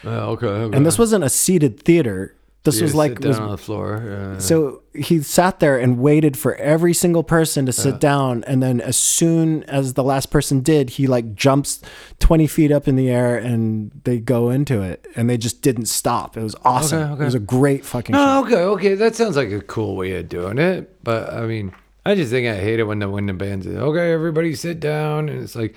Uh, 0.04 0.08
okay, 0.30 0.46
okay. 0.46 0.76
And 0.76 0.86
this 0.86 0.98
wasn't 0.98 1.24
a 1.24 1.28
seated 1.28 1.82
theater. 1.82 2.34
This 2.66 2.80
was 2.82 2.94
like 2.94 3.12
it 3.12 3.24
was 3.24 3.38
on 3.38 3.50
the 3.50 3.56
floor. 3.58 4.34
Uh, 4.36 4.38
So 4.40 4.82
he 4.94 5.22
sat 5.22 5.60
there 5.60 5.78
and 5.78 5.98
waited 5.98 6.36
for 6.36 6.54
every 6.56 6.92
single 6.94 7.22
person 7.22 7.64
to 7.66 7.72
sit 7.72 7.98
down. 8.00 8.44
And 8.46 8.62
then 8.62 8.80
as 8.80 8.96
soon 8.96 9.62
as 9.64 9.94
the 9.94 10.02
last 10.04 10.30
person 10.30 10.60
did, 10.60 10.90
he 10.90 11.06
like 11.06 11.34
jumps 11.34 11.80
20 12.20 12.46
feet 12.46 12.70
up 12.72 12.86
in 12.88 12.96
the 12.96 13.08
air 13.10 13.36
and 13.36 13.90
they 14.04 14.18
go 14.18 14.50
into 14.50 14.82
it. 14.82 15.06
And 15.16 15.28
they 15.30 15.36
just 15.38 15.62
didn't 15.62 15.86
stop. 15.86 16.36
It 16.36 16.42
was 16.42 16.54
awesome. 16.64 16.98
Okay, 17.02 17.12
okay. 17.12 17.22
It 17.22 17.24
was 17.26 17.34
a 17.34 17.40
great 17.40 17.84
fucking 17.84 18.14
show. 18.14 18.20
oh, 18.20 18.44
okay, 18.44 18.62
okay. 18.62 18.94
That 18.94 19.14
sounds 19.16 19.36
like 19.36 19.50
a 19.50 19.60
cool 19.60 19.96
way 19.96 20.16
of 20.18 20.28
doing 20.28 20.58
it. 20.58 21.02
But 21.04 21.32
I 21.32 21.46
mean, 21.46 21.72
I 22.04 22.14
just 22.14 22.30
think 22.30 22.46
I 22.46 22.56
hate 22.56 22.78
it 22.78 22.84
when 22.84 23.00
the 23.00 23.08
when 23.08 23.26
the 23.26 23.32
bands 23.34 23.66
is 23.66 23.76
okay, 23.76 24.12
everybody 24.12 24.54
sit 24.54 24.78
down, 24.80 25.28
and 25.28 25.42
it's 25.42 25.56
like, 25.56 25.74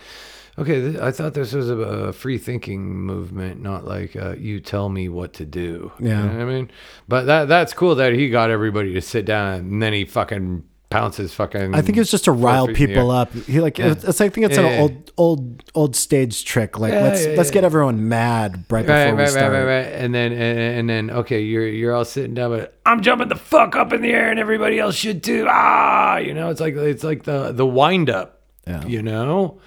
okay, 0.59 0.81
th- 0.91 0.97
I 0.97 1.11
thought 1.11 1.33
this 1.33 1.53
was 1.53 1.69
a, 1.69 1.75
a 1.77 2.13
free 2.13 2.37
thinking 2.37 2.81
movement, 2.95 3.61
not 3.61 3.85
like 3.85 4.15
uh, 4.15 4.35
you 4.37 4.59
tell 4.59 4.89
me 4.89 5.09
what 5.09 5.33
to 5.33 5.45
do. 5.45 5.91
Yeah. 5.99 6.09
You 6.23 6.29
know 6.29 6.33
what 6.37 6.41
I 6.41 6.45
mean, 6.45 6.71
but 7.07 7.25
that 7.25 7.47
that's 7.47 7.73
cool 7.73 7.95
that 7.95 8.13
he 8.13 8.29
got 8.29 8.49
everybody 8.51 8.93
to 8.93 9.01
sit 9.01 9.25
down, 9.25 9.53
and 9.59 9.81
then 9.83 9.93
he 9.93 10.05
fucking 10.05 10.63
pounces 10.89 11.31
fucking. 11.35 11.75
I 11.75 11.81
think 11.83 11.97
it 11.97 12.01
was 12.01 12.09
just 12.09 12.25
to 12.25 12.31
rile 12.31 12.65
feet 12.65 12.77
in 12.77 12.81
the 12.81 12.87
people 12.87 13.11
up. 13.11 13.31
He 13.33 13.59
like 13.61 13.77
Yeah. 13.77 13.91
it's, 13.91 14.19
I 14.21 14.29
think 14.29 14.47
it's 14.47 14.57
Yeah, 14.57 14.65
an 14.65 14.81
old 14.81 15.11
old 15.17 15.63
old 15.75 15.95
stage 15.95 16.45
trick. 16.45 16.79
Like 16.79 16.93
Yeah, 16.93 17.01
let's 17.03 17.25
let's 17.37 17.51
get 17.51 17.63
everyone 17.63 18.09
mad 18.09 18.65
right 18.71 18.81
before 18.83 18.95
Right, 18.95 19.05
we 19.05 19.11
right, 19.11 19.17
right, 19.19 19.29
start. 19.29 19.53
right, 19.53 19.63
right, 19.65 19.85
and 19.93 20.15
then 20.15 20.31
and, 20.31 20.59
and 20.59 20.89
then 20.89 21.11
okay, 21.11 21.41
you're 21.41 21.67
you're 21.67 21.93
all 21.93 22.05
sitting 22.05 22.33
down, 22.33 22.49
but 22.49 22.75
I'm 22.87 23.01
jumping 23.01 23.27
the 23.27 23.35
fuck 23.35 23.75
up 23.75 23.93
in 23.93 24.01
the 24.01 24.09
air, 24.11 24.31
and 24.31 24.39
everybody 24.39 24.79
else 24.79 24.95
should 24.95 25.23
too. 25.23 25.45
Ah, 25.47 26.17
you 26.17 26.33
know, 26.33 26.49
it's 26.49 26.59
like 26.59 26.75
it's 26.75 27.03
like 27.03 27.21
the 27.23 27.51
the 27.51 27.67
wind 27.67 28.09
up. 28.09 28.41
Yeah. 28.67 28.83
You 28.85 29.01
know, 29.03 29.59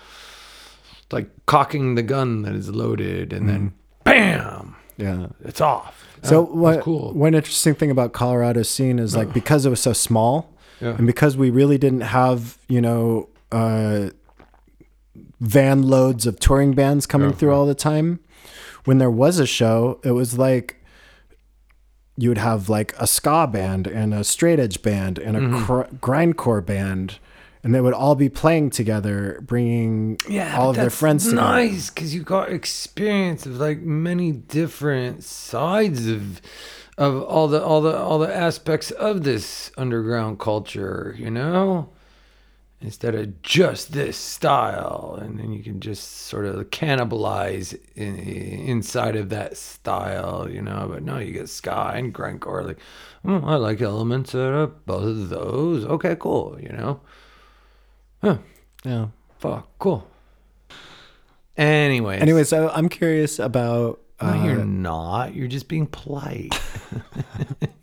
it's 1.13 1.29
like 1.29 1.47
cocking 1.47 1.95
the 1.95 2.03
gun 2.03 2.43
that 2.43 2.55
is 2.55 2.71
loaded, 2.71 3.33
and 3.33 3.49
then 3.49 3.75
bam, 4.05 4.75
Yeah. 4.97 5.27
it's 5.45 5.61
off. 5.61 6.07
So 6.23 6.43
what, 6.43 6.73
that's 6.75 6.85
cool. 6.85 7.13
one 7.13 7.35
interesting 7.35 7.75
thing 7.75 7.91
about 7.91 8.13
Colorado's 8.13 8.71
scene 8.71 8.99
is 8.99 9.15
like 9.17 9.33
because 9.35 9.67
it 9.67 9.71
was 9.71 9.81
so 9.81 9.93
small 9.93 10.49
Yeah. 10.81 10.91
and 10.97 11.07
because 11.07 11.37
we 11.37 11.51
really 11.51 11.77
didn't 11.79 12.03
have, 12.03 12.59
you 12.69 12.81
know, 12.81 13.29
uh, 13.51 14.11
van 15.41 15.83
loads 15.83 16.27
of 16.27 16.39
touring 16.39 16.73
bands 16.73 17.07
coming 17.07 17.31
Yeah, 17.31 17.37
through 17.37 17.53
all 17.53 17.67
the 17.67 17.75
time, 17.75 18.21
when 18.85 18.99
there 18.99 19.11
was 19.11 19.39
a 19.39 19.47
show, 19.47 20.01
it 20.05 20.13
was 20.13 20.39
like 20.39 20.77
you 22.17 22.29
would 22.29 22.39
have 22.39 22.69
like 22.69 22.95
a 22.99 23.07
ska 23.07 23.47
band 23.47 23.87
and 23.87 24.15
a 24.15 24.23
straight 24.25 24.61
edge 24.61 24.81
band 24.83 25.19
and 25.19 25.37
a 25.37 25.41
Mm-hmm. 25.41 25.65
cr- 25.65 25.95
grindcore 25.97 26.65
band. 26.65 27.19
And 27.65 27.73
they 27.73 27.81
would 27.81 27.95
all 27.95 28.17
be 28.17 28.29
playing 28.29 28.71
together, 28.71 29.41
bringing 29.47 30.19
yeah, 30.29 30.59
all 30.59 30.71
of 30.71 30.77
their 30.77 30.91
friends 30.91 31.25
together. 31.25 31.43
Nice, 31.43 31.91
because 31.91 32.13
you 32.13 32.23
got 32.23 32.51
experience 32.51 33.47
of 33.47 33.59
like 33.61 33.81
many 33.81 34.33
different 34.33 35.23
sides 35.23 36.09
of 36.09 36.41
of 36.99 37.23
all 37.23 37.47
the 37.47 37.63
all 37.63 37.81
the 37.81 37.97
all 37.97 38.19
the 38.19 38.35
aspects 38.35 38.91
of 38.91 39.23
this 39.23 39.71
underground 39.77 40.41
culture. 40.41 41.15
You 41.17 41.31
know, 41.31 41.91
instead 42.81 43.15
of 43.15 43.43
just 43.43 43.93
this 43.93 44.17
style, 44.17 45.17
and 45.23 45.39
then 45.39 45.53
you 45.53 45.63
can 45.63 45.79
just 45.79 46.23
sort 46.23 46.47
of 46.47 46.69
cannibalize 46.71 47.79
in, 47.95 48.17
inside 48.19 49.15
of 49.15 49.29
that 49.29 49.57
style. 49.57 50.49
You 50.51 50.63
know, 50.63 50.89
but 50.91 51.05
no, 51.05 51.21
you 51.21 51.33
get 51.33 51.49
ska 51.49 51.93
and 51.95 52.13
grindcore. 52.13 52.67
Like, 52.67 52.81
oh, 53.25 53.41
I 53.45 53.55
like 53.55 53.81
elements 53.81 54.35
of 54.35 54.85
both 54.85 55.05
of 55.05 55.29
those. 55.29 55.85
Okay, 55.85 56.17
cool. 56.19 56.59
You 56.61 56.71
know. 56.71 57.01
Huh. 58.23 58.39
Yeah. 58.85 59.09
Fuck, 59.39 59.69
cool. 59.79 60.07
Anyway. 61.57 62.19
Anyway, 62.19 62.45
so 62.45 62.71
I'm 62.71 62.89
curious 62.89 63.39
about. 63.39 64.01
No, 64.21 64.29
Uh, 64.29 64.45
you're 64.45 64.65
not. 64.65 65.35
You're 65.35 65.49
just 65.49 65.67
being 65.67 65.87
polite. 65.87 66.55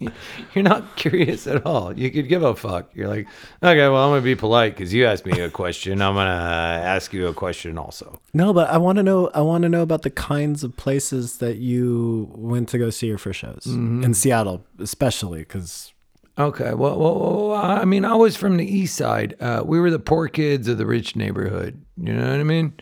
you're 0.53 0.63
not 0.63 0.95
curious 0.95 1.45
at 1.47 1.65
all. 1.65 1.91
You 1.97 2.09
could 2.09 2.29
give 2.29 2.43
a 2.43 2.55
fuck. 2.55 2.91
You're 2.95 3.09
like, 3.09 3.27
okay, 3.61 3.89
well, 3.89 4.05
I'm 4.05 4.11
gonna 4.11 4.21
be 4.21 4.35
polite 4.35 4.73
because 4.75 4.93
you 4.93 5.05
asked 5.05 5.25
me 5.25 5.37
a 5.41 5.49
question. 5.49 6.01
I'm 6.01 6.15
gonna 6.15 6.29
ask 6.29 7.11
you 7.11 7.27
a 7.27 7.33
question 7.33 7.77
also. 7.77 8.21
No, 8.33 8.53
but 8.53 8.69
I 8.69 8.77
want 8.77 8.95
to 8.97 9.03
know. 9.03 9.29
I 9.33 9.41
want 9.41 9.63
to 9.63 9.69
know 9.69 9.81
about 9.81 10.03
the 10.03 10.09
kinds 10.09 10.63
of 10.63 10.77
places 10.77 11.39
that 11.39 11.57
you 11.57 12.31
went 12.33 12.69
to 12.69 12.77
go 12.77 12.89
see 12.89 13.07
your 13.07 13.17
first 13.17 13.39
shows 13.39 13.65
Mm-hmm. 13.67 14.03
in 14.05 14.13
Seattle, 14.13 14.63
especially 14.79 15.39
because 15.39 15.91
Okay. 16.39 16.73
Well, 16.73 16.97
well, 16.97 17.49
well, 17.49 17.53
I 17.53 17.83
mean, 17.83 18.05
I 18.05 18.15
was 18.15 18.37
from 18.37 18.55
the 18.55 18.65
east 18.65 18.95
side. 18.95 19.35
Uh, 19.41 19.61
we 19.65 19.77
were 19.79 19.91
the 19.91 19.99
poor 19.99 20.29
kids 20.29 20.69
of 20.69 20.77
the 20.77 20.85
rich 20.85 21.15
neighborhood. 21.15 21.83
You 21.97 22.13
know 22.13 22.31
what 22.31 22.39
I 22.39 22.43
mean? 22.43 22.73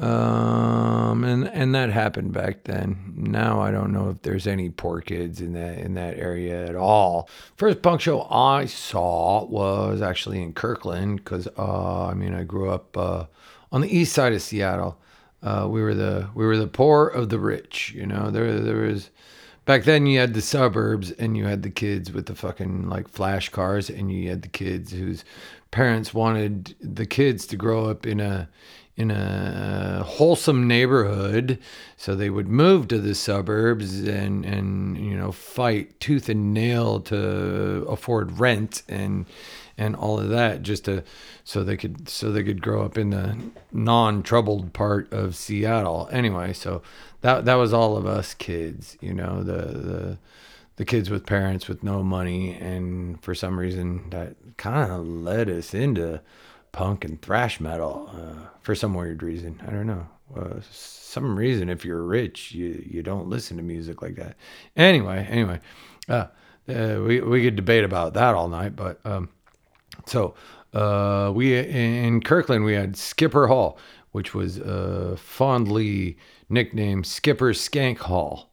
Um, 0.00 1.24
and 1.24 1.46
and 1.48 1.74
that 1.74 1.90
happened 1.90 2.32
back 2.32 2.64
then. 2.64 3.12
Now 3.16 3.60
I 3.60 3.70
don't 3.70 3.92
know 3.92 4.08
if 4.08 4.22
there's 4.22 4.46
any 4.46 4.70
poor 4.70 5.02
kids 5.02 5.42
in 5.42 5.52
that 5.52 5.78
in 5.78 5.92
that 5.94 6.16
area 6.16 6.66
at 6.66 6.74
all. 6.74 7.28
First 7.56 7.82
punk 7.82 8.00
show 8.00 8.26
I 8.30 8.64
saw 8.64 9.44
was 9.44 10.00
actually 10.00 10.40
in 10.42 10.54
Kirkland 10.54 11.16
because 11.16 11.46
uh, 11.58 12.06
I 12.06 12.14
mean 12.14 12.32
I 12.32 12.44
grew 12.44 12.70
up 12.70 12.96
uh, 12.96 13.26
on 13.70 13.82
the 13.82 13.94
east 13.94 14.14
side 14.14 14.32
of 14.32 14.40
Seattle. 14.40 14.98
Uh, 15.42 15.68
we 15.70 15.82
were 15.82 15.94
the 15.94 16.30
we 16.34 16.46
were 16.46 16.56
the 16.56 16.66
poor 16.66 17.06
of 17.06 17.28
the 17.28 17.38
rich. 17.38 17.92
You 17.94 18.06
know 18.06 18.30
there 18.30 18.58
there 18.58 18.78
was 18.78 19.10
back 19.64 19.84
then 19.84 20.06
you 20.06 20.18
had 20.18 20.34
the 20.34 20.42
suburbs 20.42 21.10
and 21.12 21.36
you 21.36 21.44
had 21.44 21.62
the 21.62 21.70
kids 21.70 22.12
with 22.12 22.26
the 22.26 22.34
fucking 22.34 22.88
like 22.88 23.08
flash 23.08 23.48
cars 23.48 23.90
and 23.90 24.10
you 24.10 24.28
had 24.28 24.42
the 24.42 24.48
kids 24.48 24.92
whose 24.92 25.24
parents 25.70 26.12
wanted 26.12 26.74
the 26.80 27.06
kids 27.06 27.46
to 27.46 27.56
grow 27.56 27.88
up 27.88 28.06
in 28.06 28.20
a 28.20 28.48
in 29.00 29.10
a 29.10 30.00
uh, 30.00 30.04
wholesome 30.04 30.68
neighborhood. 30.68 31.58
So 31.96 32.14
they 32.14 32.30
would 32.30 32.48
move 32.48 32.88
to 32.88 32.98
the 32.98 33.14
suburbs 33.14 34.00
and 34.00 34.44
and 34.44 34.98
you 34.98 35.16
know 35.16 35.32
fight 35.32 35.98
tooth 36.00 36.28
and 36.28 36.52
nail 36.52 37.00
to 37.00 37.86
afford 37.88 38.38
rent 38.38 38.82
and 38.88 39.26
and 39.78 39.96
all 39.96 40.20
of 40.20 40.28
that 40.28 40.62
just 40.62 40.84
to 40.84 41.02
so 41.44 41.64
they 41.64 41.76
could 41.76 42.08
so 42.08 42.30
they 42.30 42.44
could 42.44 42.60
grow 42.60 42.84
up 42.84 42.98
in 42.98 43.10
the 43.10 43.38
non-troubled 43.72 44.72
part 44.72 45.12
of 45.12 45.34
Seattle. 45.34 46.08
Anyway 46.12 46.52
so 46.52 46.82
that 47.22 47.44
that 47.46 47.54
was 47.54 47.72
all 47.72 47.96
of 47.96 48.06
us 48.06 48.34
kids 48.34 48.98
you 49.00 49.14
know 49.14 49.42
the 49.42 49.52
the 49.52 50.18
the 50.80 50.86
kids 50.86 51.10
with 51.10 51.26
parents 51.26 51.68
with 51.68 51.82
no 51.82 52.02
money, 52.02 52.54
and 52.54 53.22
for 53.22 53.34
some 53.34 53.60
reason 53.60 54.08
that 54.08 54.34
kind 54.56 54.90
of 54.90 55.06
led 55.06 55.50
us 55.50 55.74
into 55.74 56.22
punk 56.72 57.04
and 57.04 57.20
thrash 57.22 57.60
metal 57.60 58.10
uh, 58.12 58.48
for 58.60 58.74
some 58.74 58.94
weird 58.94 59.22
reason. 59.22 59.60
I 59.66 59.70
don't 59.70 59.86
know. 59.86 60.06
Uh, 60.36 60.60
some 60.70 61.36
reason 61.36 61.68
if 61.68 61.84
you're 61.84 62.02
rich, 62.02 62.52
you 62.52 62.84
you 62.88 63.02
don't 63.02 63.28
listen 63.28 63.56
to 63.56 63.62
music 63.62 64.00
like 64.02 64.14
that. 64.16 64.36
Anyway, 64.76 65.26
anyway, 65.28 65.60
uh, 66.08 66.26
uh, 66.68 67.00
we 67.04 67.20
we 67.20 67.42
could 67.42 67.56
debate 67.56 67.84
about 67.84 68.14
that 68.14 68.34
all 68.34 68.48
night, 68.48 68.76
but 68.76 69.00
um, 69.04 69.28
so 70.06 70.34
uh, 70.72 71.32
we 71.34 71.56
in 71.58 72.20
Kirkland 72.20 72.64
we 72.64 72.74
had 72.74 72.96
Skipper 72.96 73.48
Hall, 73.48 73.78
which 74.12 74.34
was 74.34 74.60
uh, 74.60 75.16
fondly 75.18 76.16
nicknamed 76.48 77.06
Skipper 77.06 77.52
Skank 77.52 77.98
Hall 77.98 78.49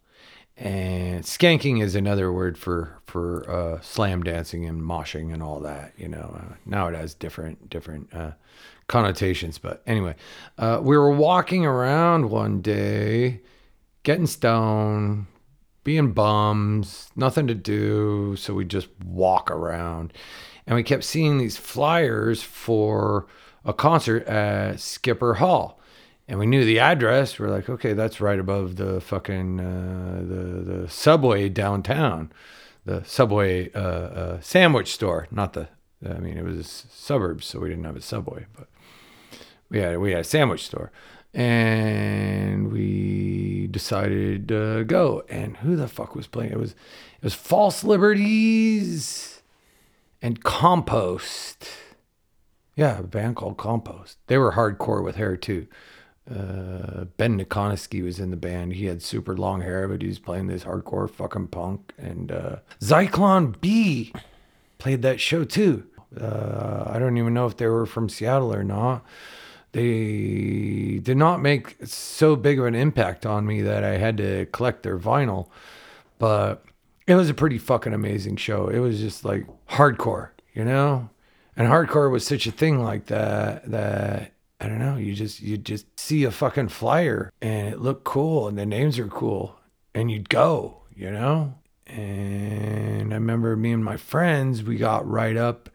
and 0.58 1.24
skanking 1.24 1.84
is 1.84 1.94
another 1.94 2.32
word 2.32 2.58
for 2.58 3.00
for 3.06 3.50
uh, 3.50 3.82
slam 3.82 4.24
dancing 4.24 4.66
and 4.66 4.82
moshing 4.82 5.32
and 5.34 5.44
all 5.44 5.60
that. 5.60 5.94
You 5.98 6.08
know, 6.08 6.36
uh, 6.40 6.56
now 6.66 6.88
it 6.88 6.96
has 6.96 7.14
different 7.14 7.70
different 7.70 8.14
uh, 8.14 8.32
connotations. 8.88 9.60
But 9.60 9.84
anyway, 9.86 10.16
uh, 10.58 10.80
we 10.82 10.98
were 10.98 11.12
walking 11.12 11.66
around 11.66 12.32
one 12.32 12.62
day, 12.62 13.42
getting 14.02 14.26
stoned, 14.26 15.28
being 15.84 16.12
bums, 16.12 17.10
nothing 17.16 17.46
to 17.48 17.56
do, 17.56 18.36
so 18.36 18.54
we 18.56 18.66
just 18.66 18.90
walk 19.06 19.52
around, 19.52 20.12
and 20.66 20.76
we 20.76 20.82
kept 20.82 21.04
seeing 21.04 21.38
these 21.38 21.58
flyers 21.58 22.42
for 22.42 23.28
a 23.64 23.74
concert 23.74 24.26
at 24.28 24.80
Skipper 24.80 25.36
Hall 25.36 25.80
and 26.28 26.40
we 26.40 26.46
knew 26.46 26.66
the 26.66 26.80
address. 26.80 27.40
We're 27.40 27.50
like, 27.50 27.70
okay, 27.70 27.94
that's 27.94 28.20
right 28.20 28.40
above 28.40 28.76
the 28.76 29.00
fucking 29.00 29.60
uh, 29.60 30.22
the 30.22 30.82
the 30.82 30.90
subway 30.90 31.50
downtown, 31.50 32.32
the 32.86 33.04
subway 33.06 33.72
uh, 33.74 33.80
uh, 33.80 34.42
sandwich 34.42 34.94
store. 34.94 35.28
Not 35.32 35.54
the, 35.54 35.70
I 36.06 36.20
mean, 36.20 36.38
it 36.38 36.44
was 36.44 36.86
suburbs, 36.92 37.46
so 37.46 37.60
we 37.60 37.70
didn't 37.70 37.86
have 37.86 37.96
a 37.96 38.02
subway, 38.02 38.46
but 38.58 38.68
we 39.70 39.80
had 39.80 40.00
we 40.00 40.12
had 40.12 40.22
a 40.22 40.26
sandwich 40.26 40.66
store, 40.66 40.92
and 41.34 42.72
we 42.72 43.68
decided 43.68 44.50
to 44.50 44.84
go. 44.84 45.24
And 45.30 45.58
who 45.58 45.76
the 45.76 45.88
fuck 45.88 46.14
was 46.14 46.28
playing? 46.28 46.52
It 46.52 46.60
was 46.60 46.72
it 46.72 47.24
was 47.24 47.34
False 47.34 47.86
Liberties 47.86 49.42
and 50.22 50.44
Compost. 50.44 51.70
Yeah, 52.76 53.00
a 53.00 53.04
band 53.04 53.38
called 53.38 53.58
Compost. 53.58 54.18
They 54.28 54.38
were 54.38 54.52
hardcore 54.52 55.04
with 55.04 55.16
hair 55.16 55.36
too 55.38 55.68
uh, 56.30 57.06
Ben 57.16 57.40
Nikonoski 57.40 58.04
was 58.04 58.20
in 58.20 58.32
the 58.32 58.38
band. 58.38 58.74
He 58.74 58.86
had 58.86 59.02
super 59.02 59.38
long 59.38 59.62
hair, 59.62 59.88
but 59.88 60.02
he 60.02 60.08
was 60.08 60.20
playing 60.20 60.48
this 60.48 60.64
hardcore 60.64 61.10
fucking 61.10 61.48
punk. 61.48 61.94
And 61.98 62.32
uh, 62.32 62.58
Zyklon 62.82 63.60
B 63.62 64.14
played 64.78 65.02
that 65.04 65.20
show 65.20 65.44
too. 65.44 65.86
Uh, 66.20 66.84
I 66.88 67.00
don't 67.00 67.18
even 67.18 67.34
know 67.34 67.46
if 67.46 67.58
they 67.58 67.68
were 67.68 67.86
from 67.86 68.10
Seattle 68.10 68.54
or 68.54 68.64
not. 68.64 69.06
They 69.74 71.00
did 71.04 71.18
not 71.18 71.42
make 71.42 71.76
so 71.86 72.36
big 72.36 72.60
of 72.60 72.66
an 72.66 72.76
impact 72.76 73.26
on 73.26 73.46
me 73.46 73.62
that 73.62 73.84
I 73.84 73.98
had 73.98 74.18
to 74.18 74.46
collect 74.48 74.84
their 74.84 74.98
vinyl, 74.98 75.50
but 76.20 76.64
it 77.06 77.16
was 77.16 77.30
a 77.30 77.34
pretty 77.34 77.58
fucking 77.58 77.94
amazing 77.94 78.38
show. 78.38 78.70
It 78.70 78.80
was 78.80 79.00
just 79.00 79.24
like 79.24 79.46
hardcore, 79.70 80.30
you 80.54 80.66
know? 80.66 81.10
And 81.56 81.68
hardcore 81.68 82.12
was 82.12 82.26
such 82.26 82.48
a 82.48 82.52
thing 82.52 82.82
like 82.84 83.08
that 83.08 83.70
that 83.70 84.32
I 84.60 84.68
don't 84.68 84.80
know. 84.80 84.98
You 84.98 85.14
just 85.14 85.42
you 85.42 85.58
just 85.58 86.00
see 86.00 86.24
a 86.24 86.32
fucking 86.32 86.70
flyer 86.70 87.32
and 87.42 87.68
it 87.68 87.80
looked 87.80 88.04
cool 88.04 88.48
and 88.48 88.58
the 88.58 88.66
names 88.66 88.98
are 88.98 89.08
cool 89.08 89.60
and 89.94 90.10
you'd 90.10 90.30
go, 90.30 90.82
you 90.96 91.12
know. 91.12 91.56
And 91.86 93.14
I 93.14 93.16
remember 93.16 93.56
me 93.56 93.72
and 93.72 93.86
my 93.86 93.98
friends 93.98 94.64
we 94.64 94.78
got 94.78 95.08
right 95.08 95.38
up 95.38 95.70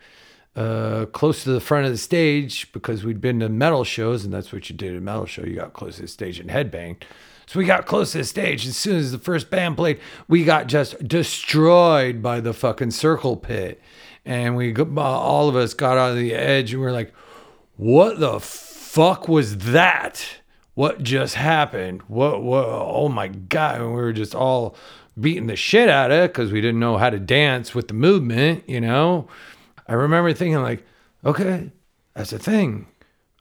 uh, 0.57 1.07
close 1.07 1.45
to 1.45 1.51
the 1.51 1.61
front 1.61 1.87
of 1.87 1.92
the 1.92 1.99
stage 1.99 2.71
because 2.73 3.05
we'd 3.05 3.21
been 3.21 3.40
to 3.40 3.49
metal 3.49 3.85
shows 3.85 4.25
and 4.25 4.35
that's 4.35 4.53
what 4.53 4.68
you 4.68 4.77
did 4.77 4.92
at 4.92 4.99
a 4.99 5.01
metal 5.01 5.27
show. 5.27 5.45
You 5.45 5.55
got 5.55 5.73
close 5.73 5.97
to 5.97 6.03
the 6.03 6.09
stage 6.09 6.40
and 6.40 6.51
headbanged. 6.51 7.03
So 7.47 7.59
we 7.59 7.64
got 7.64 7.87
close 7.87 8.12
to 8.12 8.18
the 8.18 8.25
stage. 8.25 8.66
As 8.66 8.77
soon 8.77 8.97
as 8.97 9.12
the 9.12 9.18
first 9.18 9.51
band 9.51 9.77
played, 9.77 10.01
we 10.29 10.45
got 10.45 10.66
just 10.66 11.07
destroyed 11.07 12.23
by 12.23 12.40
the 12.40 12.53
fucking 12.53 12.92
circle 12.92 13.37
pit. 13.37 13.81
And 14.25 14.57
we, 14.57 14.75
all 14.75 15.49
of 15.49 15.57
us 15.57 15.75
got 15.75 15.99
on 15.99 16.16
the 16.16 16.35
edge 16.35 16.73
and 16.73 16.81
we 16.81 16.87
are 16.87 16.92
like, 16.92 17.12
what 17.77 18.21
the 18.21 18.38
fuck 18.92 19.26
was 19.26 19.57
that? 19.57 20.22
What 20.74 21.02
just 21.02 21.35
happened? 21.35 22.02
What, 22.09 22.42
what, 22.42 22.66
oh 22.66 23.09
my 23.09 23.28
God. 23.28 23.81
And 23.81 23.94
we 23.94 24.02
were 24.02 24.12
just 24.12 24.35
all 24.35 24.76
beating 25.18 25.46
the 25.46 25.57
shit 25.57 25.88
out 25.88 26.11
of 26.11 26.18
it 26.18 26.33
because 26.33 26.52
we 26.52 26.61
didn't 26.61 26.81
know 26.81 26.98
how 26.98 27.09
to 27.09 27.18
dance 27.18 27.74
with 27.74 27.88
the 27.88 27.94
movement, 27.94 28.68
you 28.68 28.83
know? 28.83 29.28
I 29.88 29.94
remember 29.94 30.35
thinking, 30.35 30.61
like, 30.61 30.85
okay, 31.24 31.72
that's 32.12 32.35
a 32.35 32.38
thing. 32.38 32.87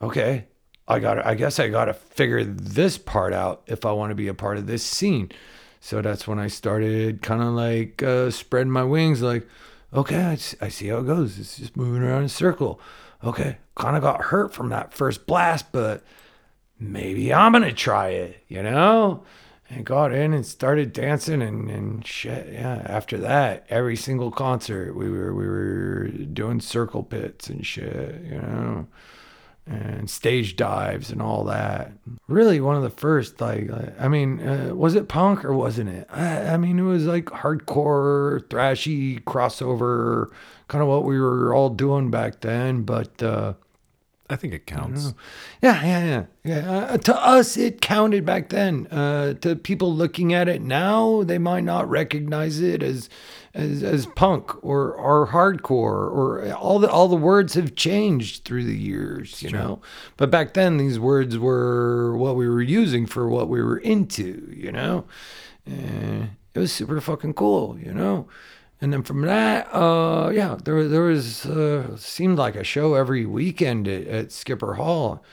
Okay, 0.01 0.45
I 0.87 0.99
got 0.99 1.23
I 1.25 1.35
guess 1.35 1.59
I 1.59 1.67
got 1.67 1.85
to 1.85 1.93
figure 1.93 2.45
this 2.45 2.97
part 2.97 3.33
out 3.33 3.61
if 3.67 3.85
I 3.85 3.91
want 3.91 4.11
to 4.11 4.15
be 4.15 4.29
a 4.29 4.33
part 4.33 4.57
of 4.57 4.67
this 4.67 4.83
scene. 4.83 5.31
So 5.81 6.01
that's 6.01 6.29
when 6.29 6.39
I 6.39 6.47
started 6.47 7.21
kind 7.21 7.41
of 7.41 7.49
like 7.49 8.01
uh, 8.01 8.31
spreading 8.31 8.71
my 8.71 8.85
wings, 8.85 9.21
like, 9.21 9.45
okay, 9.93 10.23
I, 10.23 10.37
I 10.65 10.69
see 10.69 10.87
how 10.87 10.99
it 10.99 11.07
goes. 11.07 11.39
It's 11.39 11.57
just 11.57 11.77
moving 11.77 12.03
around 12.03 12.19
in 12.19 12.25
a 12.25 12.29
circle 12.29 12.79
okay, 13.23 13.57
kind 13.75 13.95
of 13.95 14.01
got 14.01 14.21
hurt 14.21 14.53
from 14.53 14.69
that 14.69 14.93
first 14.93 15.25
blast, 15.25 15.71
but 15.71 16.03
maybe 16.79 17.33
I'm 17.33 17.51
going 17.51 17.63
to 17.63 17.73
try 17.73 18.09
it, 18.09 18.43
you 18.47 18.63
know? 18.63 19.23
And 19.69 19.85
got 19.85 20.11
in 20.11 20.33
and 20.33 20.45
started 20.45 20.91
dancing 20.91 21.41
and, 21.41 21.69
and 21.69 22.05
shit. 22.05 22.51
Yeah. 22.51 22.83
After 22.85 23.17
that, 23.19 23.65
every 23.69 23.95
single 23.95 24.29
concert, 24.29 24.95
we 24.95 25.09
were, 25.09 25.33
we 25.33 25.47
were 25.47 26.07
doing 26.09 26.59
circle 26.59 27.03
pits 27.03 27.49
and 27.49 27.65
shit, 27.65 28.21
you 28.25 28.41
know? 28.41 28.87
And 29.67 30.09
stage 30.09 30.55
dives 30.55 31.11
and 31.11 31.21
all 31.21 31.43
that. 31.45 31.91
Really, 32.27 32.59
one 32.59 32.75
of 32.75 32.83
the 32.83 32.89
first, 32.89 33.39
like, 33.39 33.69
I 33.99 34.07
mean, 34.07 34.45
uh, 34.45 34.73
was 34.75 34.95
it 34.95 35.07
punk 35.07 35.45
or 35.45 35.53
wasn't 35.53 35.89
it? 35.89 36.07
I, 36.09 36.53
I, 36.53 36.57
mean, 36.57 36.79
it 36.79 36.83
was 36.83 37.05
like 37.05 37.25
hardcore, 37.25 38.41
thrashy 38.47 39.23
crossover, 39.23 40.31
kind 40.67 40.81
of 40.81 40.87
what 40.87 41.05
we 41.05 41.19
were 41.19 41.53
all 41.53 41.69
doing 41.69 42.09
back 42.09 42.41
then. 42.41 42.83
But 42.83 43.21
uh, 43.21 43.53
I 44.31 44.35
think 44.37 44.53
it 44.53 44.65
counts. 44.65 45.13
Yeah, 45.61 45.83
yeah, 45.83 46.05
yeah, 46.05 46.25
yeah. 46.43 46.71
Uh, 46.71 46.97
to 46.97 47.15
us, 47.15 47.57
it 47.57 47.81
counted 47.81 48.25
back 48.25 48.49
then. 48.49 48.87
Uh, 48.87 49.33
to 49.35 49.55
people 49.57 49.93
looking 49.93 50.33
at 50.33 50.47
it 50.47 50.61
now, 50.61 51.23
they 51.23 51.37
might 51.37 51.65
not 51.65 51.89
recognize 51.89 52.61
it 52.61 52.81
as 52.81 53.09
as, 53.53 53.83
as 53.83 54.05
punk 54.05 54.63
or 54.63 54.93
or 54.93 55.27
hardcore 55.27 56.09
or 56.09 56.53
all 56.53 56.79
the 56.79 56.89
all 56.89 57.07
the 57.07 57.15
words 57.15 57.53
have 57.55 57.75
changed 57.75 58.45
through 58.45 58.63
the 58.63 58.77
years, 58.77 59.41
you 59.41 59.49
True. 59.49 59.59
know. 59.59 59.81
But 60.17 60.31
back 60.31 60.53
then, 60.53 60.77
these 60.77 60.99
words 60.99 61.37
were 61.37 62.15
what 62.15 62.35
we 62.35 62.47
were 62.47 62.61
using 62.61 63.05
for 63.05 63.27
what 63.27 63.49
we 63.49 63.61
were 63.61 63.77
into, 63.77 64.49
you 64.55 64.71
know. 64.71 65.05
And 65.65 66.31
it 66.53 66.59
was 66.59 66.71
super 66.71 66.99
fucking 67.01 67.33
cool, 67.33 67.77
you 67.79 67.93
know. 67.93 68.27
And 68.79 68.91
then 68.91 69.03
from 69.03 69.21
that, 69.21 69.67
uh, 69.73 70.31
yeah, 70.33 70.57
there 70.63 70.87
there 70.87 71.03
was 71.03 71.45
uh, 71.45 71.95
seemed 71.97 72.37
like 72.37 72.55
a 72.55 72.63
show 72.63 72.95
every 72.95 73.25
weekend 73.25 73.87
at, 73.87 74.07
at, 74.07 74.31
Skipper 74.31 74.75
Hall. 74.75 75.23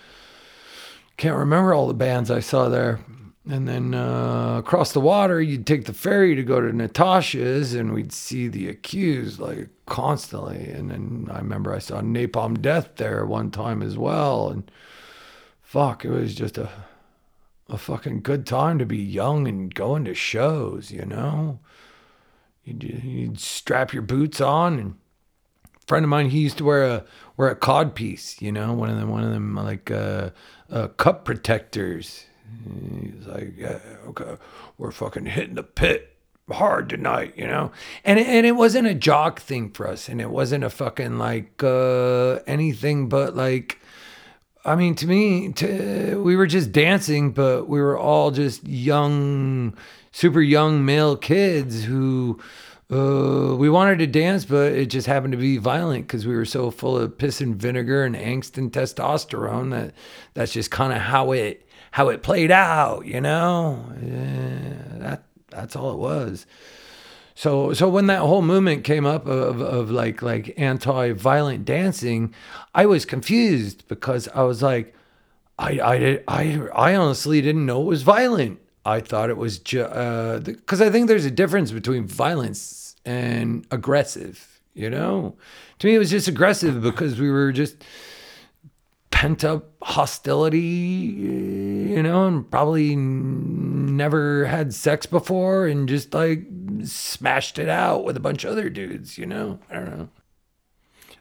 Can't 1.17 1.37
remember 1.37 1.73
all 1.73 1.89
the 1.89 1.95
bands 1.95 2.31
I 2.31 2.41
saw 2.41 2.69
there. 2.69 3.01
And 3.49 3.67
then 3.67 3.95
uh, 3.95 4.59
across 4.59 4.93
the 4.93 5.01
water, 5.01 5.41
you'd 5.41 5.67
take 5.67 5.87
the 5.87 5.95
ferry 5.95 6.35
to 6.35 6.43
go 6.43 6.61
to 6.61 6.71
Natasha's, 6.71 7.73
and 7.73 7.95
we'd 7.95 8.13
see 8.13 8.47
the 8.47 8.69
accused 8.69 9.41
like 9.41 9.71
constantly. 9.87 10.69
And 10.69 10.91
then 10.91 11.29
I 11.31 11.39
remember 11.39 11.75
I 11.75 11.79
saw 11.79 12.03
Napalm 12.03 12.61
Death 12.61 12.97
there 12.97 13.25
one 13.25 13.51
time 13.51 13.83
as 13.83 13.97
well. 13.97 14.51
And 14.51 14.71
fuck, 15.63 16.05
it 16.05 16.11
was 16.11 16.35
just 16.35 16.59
a 16.59 16.69
a 17.69 17.77
fucking 17.77 18.23
good 18.23 18.47
time 18.47 18.79
to 18.79 18.87
be 18.87 18.97
young 18.97 19.47
and 19.47 19.75
going 19.75 20.05
to 20.07 20.15
shows, 20.15 20.91
you 20.91 21.05
know. 21.05 21.61
You'd, 22.65 22.83
you'd 22.83 23.41
strap 23.41 23.93
your 23.93 24.03
boots 24.03 24.41
on 24.41 24.79
and 24.79 24.97
a 25.65 25.87
friend 25.87 26.05
of 26.05 26.11
mine 26.11 26.31
he 26.31 26.41
used 26.41 26.59
to 26.59 26.65
wear 26.65 26.85
a 26.85 27.05
wear 27.39 27.49
a 27.49 27.57
cod 27.57 27.95
piece 27.95 28.43
you 28.43 28.53
know 28.53 28.75
one 28.75 28.91
of 28.91 28.97
them 28.97 29.09
one 29.09 29.25
of 29.25 29.31
them 29.31 29.55
like 29.55 29.91
uh, 29.91 30.29
uh, 30.71 30.89
cup 30.89 31.25
protectors 31.25 32.27
he's 33.03 33.27
like 33.27 33.55
yeah 33.57 33.79
okay 34.07 34.37
we're 34.77 34.91
fucking 34.91 35.27
hitting 35.27 35.55
the 35.55 35.63
pit 35.63 36.17
hard 36.51 36.89
tonight 36.89 37.35
you 37.37 37.47
know? 37.47 37.71
And 38.05 38.19
and 38.19 38.47
it 38.47 38.53
wasn't 38.53 38.87
a 38.87 38.95
jock 38.95 39.41
thing 39.41 39.71
for 39.71 39.87
us 39.87 40.09
and 40.09 40.21
it 40.21 40.31
wasn't 40.31 40.65
a 40.65 40.71
fucking 40.71 41.19
like 41.19 41.63
uh, 41.63 42.37
anything 42.47 43.09
but 43.09 43.37
like 43.37 43.79
I 44.65 44.75
mean, 44.75 44.95
to 44.97 45.07
me, 45.07 45.53
to, 45.53 46.21
we 46.23 46.37
were 46.37 46.47
just 46.47 46.73
dancing, 46.73 47.33
but 47.33 47.69
we 47.69 47.81
were 47.81 47.97
all 47.97 48.31
just 48.31 48.67
young, 48.67 49.75
super 50.13 50.43
young 50.43 50.85
male 50.85 51.17
kids 51.17 51.85
who 51.85 52.39
uh, 52.91 53.55
we 53.57 53.69
wanted 53.69 53.99
to 53.99 54.07
dance, 54.07 54.45
but 54.47 54.73
it 54.73 54.87
just 54.87 55.07
happened 55.07 55.33
to 55.33 55.39
be 55.39 55.59
violent 55.59 56.07
because 56.07 56.27
we 56.27 56.35
were 56.35 56.47
so 56.47 56.71
full 56.71 56.97
of 56.97 57.19
piss 57.19 57.41
and 57.41 57.55
vinegar 57.55 58.05
and 58.05 58.17
angst 58.17 58.57
and 58.57 58.73
testosterone 58.73 59.71
that 59.73 59.95
that's 60.35 60.53
just 60.53 60.71
kind 60.71 60.93
of 60.93 60.99
how 61.01 61.33
it 61.33 61.67
how 61.91 62.09
it 62.09 62.23
played 62.23 62.51
out, 62.51 63.05
you 63.07 63.21
know. 63.21 63.85
Yeah, 64.03 64.99
that 65.01 65.23
that's 65.51 65.77
all 65.77 65.93
it 65.93 65.99
was. 65.99 66.47
So 67.35 67.73
so 67.75 67.89
when 67.89 68.07
that 68.07 68.21
whole 68.21 68.43
movement 68.43 68.85
came 68.85 69.05
up 69.07 69.27
of 69.27 69.61
of 69.61 69.91
like 69.91 70.23
like 70.23 70.55
anti-violent 70.57 71.65
dancing, 71.67 72.35
I 72.75 72.87
was 72.87 73.05
confused 73.05 73.87
because 73.89 74.29
I 74.29 74.43
was 74.43 74.63
like, 74.63 74.95
I 75.59 75.79
I 75.81 75.99
did- 75.99 76.25
I 76.27 76.69
I 76.75 76.95
honestly 76.97 77.43
didn't 77.43 77.67
know 77.67 77.83
it 77.83 77.87
was 77.87 78.03
violent. 78.03 78.61
I 78.89 79.01
thought 79.01 79.31
it 79.31 79.37
was 79.37 79.59
just 79.59 79.91
uh, 79.93 80.41
because 80.41 80.81
I 80.81 80.91
think 80.91 81.09
there's 81.09 81.25
a 81.27 81.31
difference 81.31 81.71
between 81.73 82.07
violence 82.07 82.97
and 83.05 83.67
aggressive. 83.71 84.61
You 84.75 84.91
know, 84.91 85.37
to 85.81 85.87
me 85.87 85.95
it 85.95 85.99
was 85.99 86.11
just 86.11 86.29
aggressive 86.29 86.81
because 86.83 87.19
we 87.21 87.31
were 87.31 87.51
just 87.53 87.83
pent 89.11 89.43
up 89.45 89.73
hostility, 89.83 90.59
you 90.59 92.03
know, 92.03 92.27
and 92.29 92.49
probably 92.51 92.95
never 92.95 94.45
had 94.47 94.73
sex 94.73 95.07
before 95.07 95.67
and 95.67 95.89
just 95.89 96.15
like 96.15 96.45
smashed 96.85 97.59
it 97.59 97.69
out 97.69 98.05
with 98.05 98.17
a 98.17 98.21
bunch 98.21 98.45
of 98.45 98.53
other 98.53 98.71
dudes, 98.71 99.19
you 99.19 99.27
know? 99.27 99.59
I 99.71 99.75
don't 99.75 99.99
know. 99.99 100.09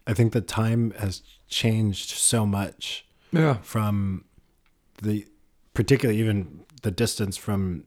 I 0.05 0.13
think 0.13 0.33
the 0.33 0.41
time 0.41 0.91
has 0.99 1.21
changed 1.47 2.11
so 2.11 2.45
much 2.45 3.05
Yeah. 3.31 3.55
from 3.63 4.25
the 5.01 5.25
particularly 5.73 6.19
even 6.19 6.61
the 6.83 6.91
distance 6.91 7.37
from 7.37 7.83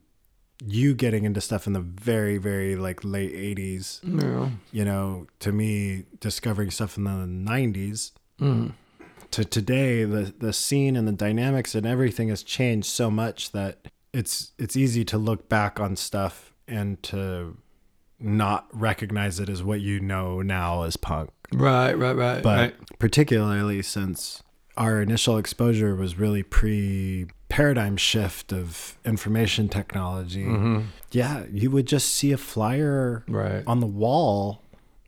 you 0.63 0.95
getting 0.95 1.25
into 1.25 1.41
stuff 1.41 1.67
in 1.67 1.73
the 1.73 1.81
very 1.81 2.37
very 2.37 2.77
like 2.77 3.03
late 3.03 3.33
80s 3.33 4.01
Yeah. 4.05 4.51
you 4.73 4.85
know 4.85 5.27
to 5.39 5.53
me 5.53 6.05
discovering 6.21 6.71
stuff 6.71 6.97
in 6.99 7.05
the 7.05 7.11
90s 7.11 8.13
Mm. 8.41 8.73
to 9.31 9.45
today 9.45 10.05
the 10.05 10.33
the 10.39 10.53
scene 10.53 10.97
and 10.97 11.07
the 11.09 11.13
dynamics 11.13 11.75
and 11.75 11.87
everything 11.87 12.29
has 12.29 12.43
changed 12.43 12.89
so 12.89 13.11
much 13.11 13.53
that 13.53 13.89
it's 14.13 14.53
it's 14.59 14.77
easy 14.77 15.05
to 15.07 15.19
look 15.19 15.49
back 15.49 15.79
on 15.81 15.95
stuff 15.97 16.53
and 16.69 17.03
to 17.05 17.57
not 18.19 18.67
recognize 18.73 19.41
it 19.41 19.49
as 19.49 19.63
what 19.63 19.81
you 19.81 19.99
know 20.01 20.43
now 20.43 20.83
as 20.83 20.97
punk 20.97 21.31
Right, 21.53 21.95
right, 21.95 22.15
right. 22.17 22.43
but 22.43 22.59
right. 22.59 22.75
particularly 22.99 23.83
since 23.83 24.43
our 24.81 25.01
initial 25.03 25.37
exposure 25.39 25.95
was 25.95 26.19
really 26.19 26.43
pre 26.43 27.27
paradigm 27.49 27.97
shift 27.97 28.53
of 28.53 28.97
information 29.05 29.69
technology 29.69 30.45
Mhm. 30.45 30.85
yeah 31.13 31.45
you 31.53 31.69
would 31.75 31.87
just 31.87 32.09
see 32.19 32.31
a 32.33 32.37
flyer 32.53 33.25
Right. 33.29 33.63
on 33.67 33.79
the 33.81 33.87
wall 34.03 34.63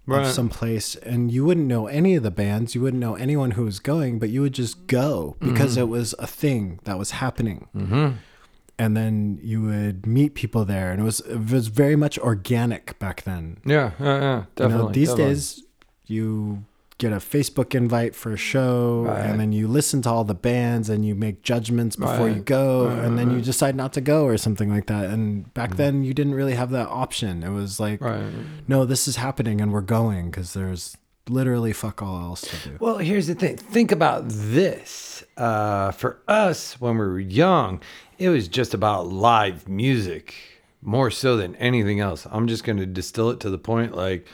Right. 0.04 0.26
of 0.26 0.32
some 0.32 0.48
place 0.48 0.96
and 0.96 1.30
you 1.30 1.44
wouldn't 1.46 1.68
know 1.74 1.86
any 1.86 2.16
of 2.16 2.22
the 2.24 2.32
bands 2.44 2.74
you 2.74 2.80
wouldn't 2.84 3.00
know 3.06 3.14
anyone 3.14 3.52
who 3.52 3.64
was 3.64 3.78
going 3.92 4.18
but 4.18 4.28
you 4.34 4.40
would 4.42 4.54
just 4.54 4.88
go 4.88 5.36
because 5.40 5.76
it 5.76 5.88
was 5.88 6.08
a 6.18 6.26
thing 6.26 6.80
that 6.84 6.98
was 6.98 7.10
happening 7.22 7.68
Mm-hmm. 7.76 8.08
and 8.82 8.96
then 8.96 9.38
you 9.42 9.62
would 9.62 10.04
meet 10.18 10.34
people 10.34 10.64
there 10.64 10.90
and 10.90 11.00
it 11.00 11.04
was 11.04 11.20
it 11.20 11.50
was 11.52 11.68
very 11.68 11.94
much 12.04 12.18
organic 12.18 12.98
back 12.98 13.22
then 13.22 13.58
Yeah, 13.64 13.92
yeah, 14.00 14.20
yeah. 14.20 14.38
you 14.40 14.46
Definitely. 14.56 14.86
know, 14.86 14.92
these 14.92 15.08
definitely. 15.10 15.32
days 15.34 15.62
you 16.06 16.64
get 17.04 17.12
a 17.12 17.16
Facebook 17.36 17.74
invite 17.74 18.14
for 18.14 18.30
a 18.32 18.36
show 18.52 19.04
Right. 19.06 19.26
and 19.26 19.40
then 19.40 19.50
you 19.58 19.66
listen 19.68 20.02
to 20.02 20.08
all 20.08 20.24
the 20.24 20.40
bands 20.52 20.88
and 20.88 21.04
you 21.04 21.14
make 21.26 21.42
judgments 21.42 21.96
before 21.96 22.28
you 22.28 22.40
go 22.60 22.86
Right, 22.88 23.04
and 23.04 23.18
then 23.18 23.28
you 23.34 23.40
decide 23.40 23.74
not 23.82 23.92
to 23.94 24.00
go 24.00 24.24
or 24.24 24.36
something 24.38 24.70
like 24.76 24.86
that. 24.86 25.04
And 25.10 25.52
back 25.54 25.76
then 25.76 26.04
you 26.04 26.14
didn't 26.14 26.34
really 26.40 26.54
have 26.54 26.70
that 26.70 26.88
option. 26.88 27.42
It 27.42 27.50
was 27.50 27.80
like, 27.80 28.00
Right. 28.00 28.22
no, 28.68 28.84
this 28.84 29.08
is 29.08 29.16
happening 29.16 29.60
and 29.60 29.72
we're 29.72 29.80
going 30.00 30.30
because 30.30 30.52
there's 30.54 30.96
literally 31.28 31.72
fuck 31.72 32.02
all 32.02 32.18
else 32.20 32.42
to 32.42 32.56
do. 32.68 32.76
Well, 32.80 32.98
here's 32.98 33.26
the 33.28 33.34
thing. 33.34 33.56
Think 33.56 33.90
about 33.92 34.22
this. 34.28 35.24
Uh, 35.36 35.90
for 35.92 36.20
us, 36.28 36.80
when 36.80 36.94
we 36.98 37.04
were 37.06 37.20
young, 37.20 37.80
it 38.18 38.28
was 38.28 38.48
just 38.48 38.74
about 38.74 39.06
live 39.08 39.68
music 39.68 40.34
more 40.82 41.10
so 41.10 41.36
than 41.36 41.54
anything 41.56 42.00
else. 42.00 42.26
I'm 42.30 42.46
just 42.48 42.64
going 42.64 42.78
to 42.78 42.86
distill 42.86 43.30
it 43.30 43.40
to 43.40 43.50
the 43.50 43.58
point 43.58 43.94
like 43.96 44.26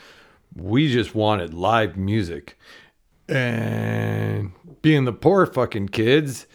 we 0.54 0.92
just 0.92 1.14
wanted 1.14 1.54
live 1.54 1.96
music. 1.96 2.58
And 3.28 4.52
being 4.82 5.04
the 5.04 5.12
poor 5.12 5.46
fucking 5.46 5.88
kids, 5.88 6.46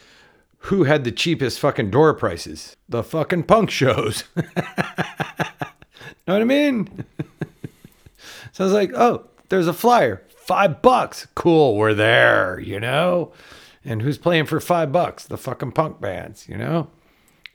who 0.58 0.84
had 0.84 1.04
the 1.04 1.12
cheapest 1.12 1.60
fucking 1.60 1.90
door 1.90 2.14
prices? 2.14 2.76
The 2.88 3.02
fucking 3.02 3.44
punk 3.44 3.70
shows. 3.70 4.24
know 6.26 6.32
what 6.32 6.42
I 6.42 6.44
mean? 6.44 7.04
So 8.52 8.64
I 8.64 8.66
was 8.66 8.72
like, 8.72 8.92
oh, 8.94 9.26
there's 9.48 9.66
a 9.66 9.72
flyer. 9.72 10.22
Five 10.28 10.80
bucks. 10.80 11.26
Cool, 11.34 11.76
we're 11.76 11.94
there, 11.94 12.58
you 12.60 12.80
know? 12.80 13.32
And 13.84 14.00
who's 14.00 14.18
playing 14.18 14.46
for 14.46 14.60
five 14.60 14.92
bucks? 14.92 15.24
The 15.24 15.36
fucking 15.36 15.72
punk 15.72 16.00
bands, 16.00 16.48
you 16.48 16.56
know? 16.56 16.88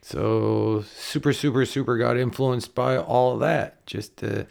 So 0.02 0.84
super, 0.86 1.32
super, 1.32 1.64
super 1.66 1.96
got 1.96 2.16
influenced 2.16 2.74
by 2.74 2.96
all 2.96 3.34
of 3.34 3.40
that. 3.40 3.84
Just 3.86 4.22
uh, 4.22 4.44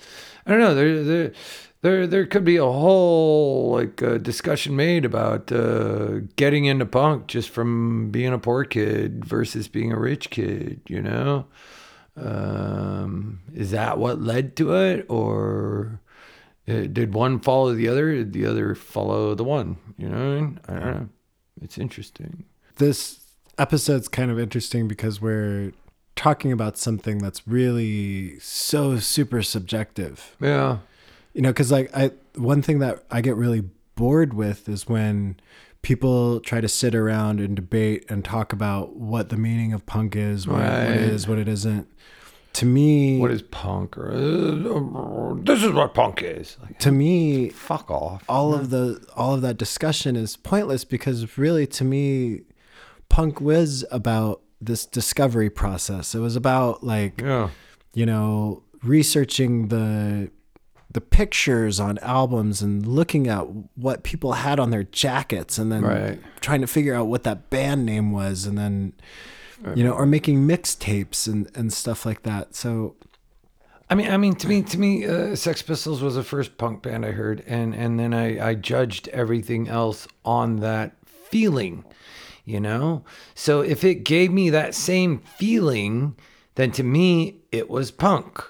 I 0.46 0.52
don't 0.52 0.60
know, 0.60 0.76
there 0.76 1.04
there 1.04 1.32
there 1.82 2.08
there 2.08 2.26
could 2.26 2.44
be 2.44 2.58
a 2.58 2.66
whole 2.66 3.72
like 3.72 4.02
uh, 4.04 4.18
discussion 4.18 4.76
made 4.76 5.06
about 5.06 5.52
uh, 5.52 6.20
getting 6.36 6.66
into 6.66 6.86
punk 6.86 7.28
just 7.28 7.50
from 7.50 8.12
being 8.12 8.34
a 8.34 8.40
poor 8.40 8.66
kid 8.66 9.24
versus 9.26 9.68
being 9.68 9.92
a 9.92 10.00
rich 10.00 10.30
kid, 10.30 10.82
you 10.88 11.02
know? 11.02 11.46
Um, 12.18 13.40
is 13.54 13.72
that 13.72 13.98
what 13.98 14.22
led 14.22 14.56
to 14.58 14.74
it 14.76 15.06
or 15.10 16.02
uh, 16.68 16.82
did 16.82 17.14
one 17.14 17.40
follow 17.40 17.74
the 17.74 17.88
other? 17.88 18.14
Did 18.14 18.34
the 18.34 18.46
other 18.46 18.76
follow 18.76 19.34
the 19.36 19.46
one? 19.46 19.78
You 19.98 20.10
know, 20.10 20.18
what 20.18 20.24
I, 20.24 20.42
mean? 20.42 20.60
I 20.68 20.74
don't 20.74 20.86
know. 20.86 21.10
It's 21.62 21.78
interesting. 21.78 22.46
This 22.76 23.22
episode's 23.58 24.08
kind 24.08 24.32
of 24.32 24.40
interesting 24.40 24.88
because 24.88 25.22
we're 25.22 25.74
talking 26.16 26.52
about 26.52 26.78
something 26.78 27.20
that's 27.20 27.48
really 27.48 28.38
so 28.40 28.98
super 29.00 29.42
subjective. 29.42 30.36
Yeah. 30.42 30.80
You 31.40 31.44
know 31.44 31.52
because 31.52 31.72
like 31.72 31.90
i 31.96 32.12
one 32.36 32.62
thing 32.62 32.80
that 32.80 33.02
i 33.10 33.22
get 33.22 33.36
really 33.38 33.64
bored 33.96 34.34
with 34.34 34.68
is 34.68 34.88
when 34.90 35.40
people 35.82 36.42
try 36.42 36.60
to 36.60 36.68
sit 36.68 36.94
around 36.94 37.40
and 37.40 37.56
debate 37.56 38.04
and 38.10 38.26
talk 38.26 38.52
about 38.52 38.98
what 38.98 39.30
the 39.30 39.38
meaning 39.38 39.72
of 39.72 39.86
punk 39.86 40.18
is 40.18 40.46
what, 40.46 40.58
what 40.60 40.66
it 40.66 41.02
is 41.16 41.28
what 41.30 41.40
it 41.40 41.48
isn't 41.48 41.88
to 42.52 42.66
me 42.66 43.20
What 43.20 43.30
is 43.32 43.44
punk? 43.44 43.96
Or, 43.96 44.12
uh, 44.12 45.36
this 45.44 45.64
is 45.64 45.72
what 45.72 45.94
punk 45.94 46.24
is. 46.24 46.58
Like, 46.64 46.80
to 46.80 46.92
me 46.92 47.50
fuck 47.52 47.90
off. 47.92 48.24
all 48.28 48.54
of 48.56 48.72
the 48.72 48.84
all 49.16 49.34
of 49.36 49.42
that 49.44 49.58
discussion 49.58 50.16
is 50.16 50.36
pointless 50.36 50.84
because 50.84 51.38
really 51.38 51.66
to 51.68 51.84
me 51.86 52.42
punk 53.08 53.40
was 53.40 53.86
about 53.92 54.42
this 54.60 54.86
discovery 54.88 55.50
process 55.50 56.14
it 56.16 56.20
was 56.20 56.36
about 56.36 56.84
like 56.84 57.22
Yeah. 57.22 57.50
you 57.94 58.06
know, 58.06 58.64
researching 58.84 59.68
the 59.70 60.32
the 60.92 61.02
pictures 61.02 61.80
on 61.80 61.98
albums 62.00 62.62
and 62.62 62.86
looking 62.86 63.28
at 63.28 63.44
what 63.76 64.04
people 64.04 64.34
had 64.34 64.60
on 64.60 64.72
their 64.72 64.84
jackets 64.84 65.58
and 65.60 65.72
then 65.72 65.84
Right. 65.84 66.20
trying 66.42 66.62
to 66.62 66.68
figure 66.68 66.96
out 66.96 67.08
what 67.08 67.24
that 67.24 67.50
band 67.50 67.86
name 67.86 68.12
was 68.12 68.46
and 68.46 68.58
then 68.58 68.94
you 69.76 69.84
know 69.84 69.92
or 69.92 70.06
making 70.06 70.48
mixtapes 70.48 71.28
and 71.28 71.50
and 71.54 71.72
stuff 71.74 72.06
like 72.06 72.24
that 72.24 72.56
so 72.56 72.96
I 73.92 73.96
mean, 73.96 74.08
I 74.12 74.18
mean, 74.18 74.36
to 74.36 74.48
me, 74.48 74.62
to 74.62 74.78
me, 74.80 75.08
uh, 75.08 75.36
Sex 75.36 75.64
Pistols 75.64 76.04
was 76.04 76.14
the 76.14 76.24
first 76.24 76.60
punk 76.60 76.84
band 76.84 77.04
I 77.04 77.10
heard, 77.12 77.44
and 77.48 77.74
and 77.74 78.00
then 78.00 78.14
I 78.14 78.50
I 78.50 78.54
judged 78.54 79.08
everything 79.08 79.68
else 79.68 80.08
on 80.24 80.58
that 80.58 80.96
feeling, 81.06 81.84
you 82.46 82.60
know. 82.60 83.04
So 83.34 83.62
if 83.62 83.84
it 83.84 84.04
gave 84.04 84.32
me 84.32 84.52
that 84.52 84.76
same 84.76 85.18
feeling, 85.40 86.16
then 86.54 86.72
to 86.74 86.84
me 86.84 87.38
it 87.52 87.68
was 87.68 87.90
punk, 87.90 88.44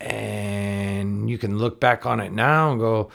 and 0.00 1.28
you 1.28 1.38
can 1.38 1.58
look 1.58 1.80
back 1.80 2.06
on 2.06 2.20
it 2.20 2.32
now 2.32 2.72
and 2.72 2.80
go, 2.80 3.10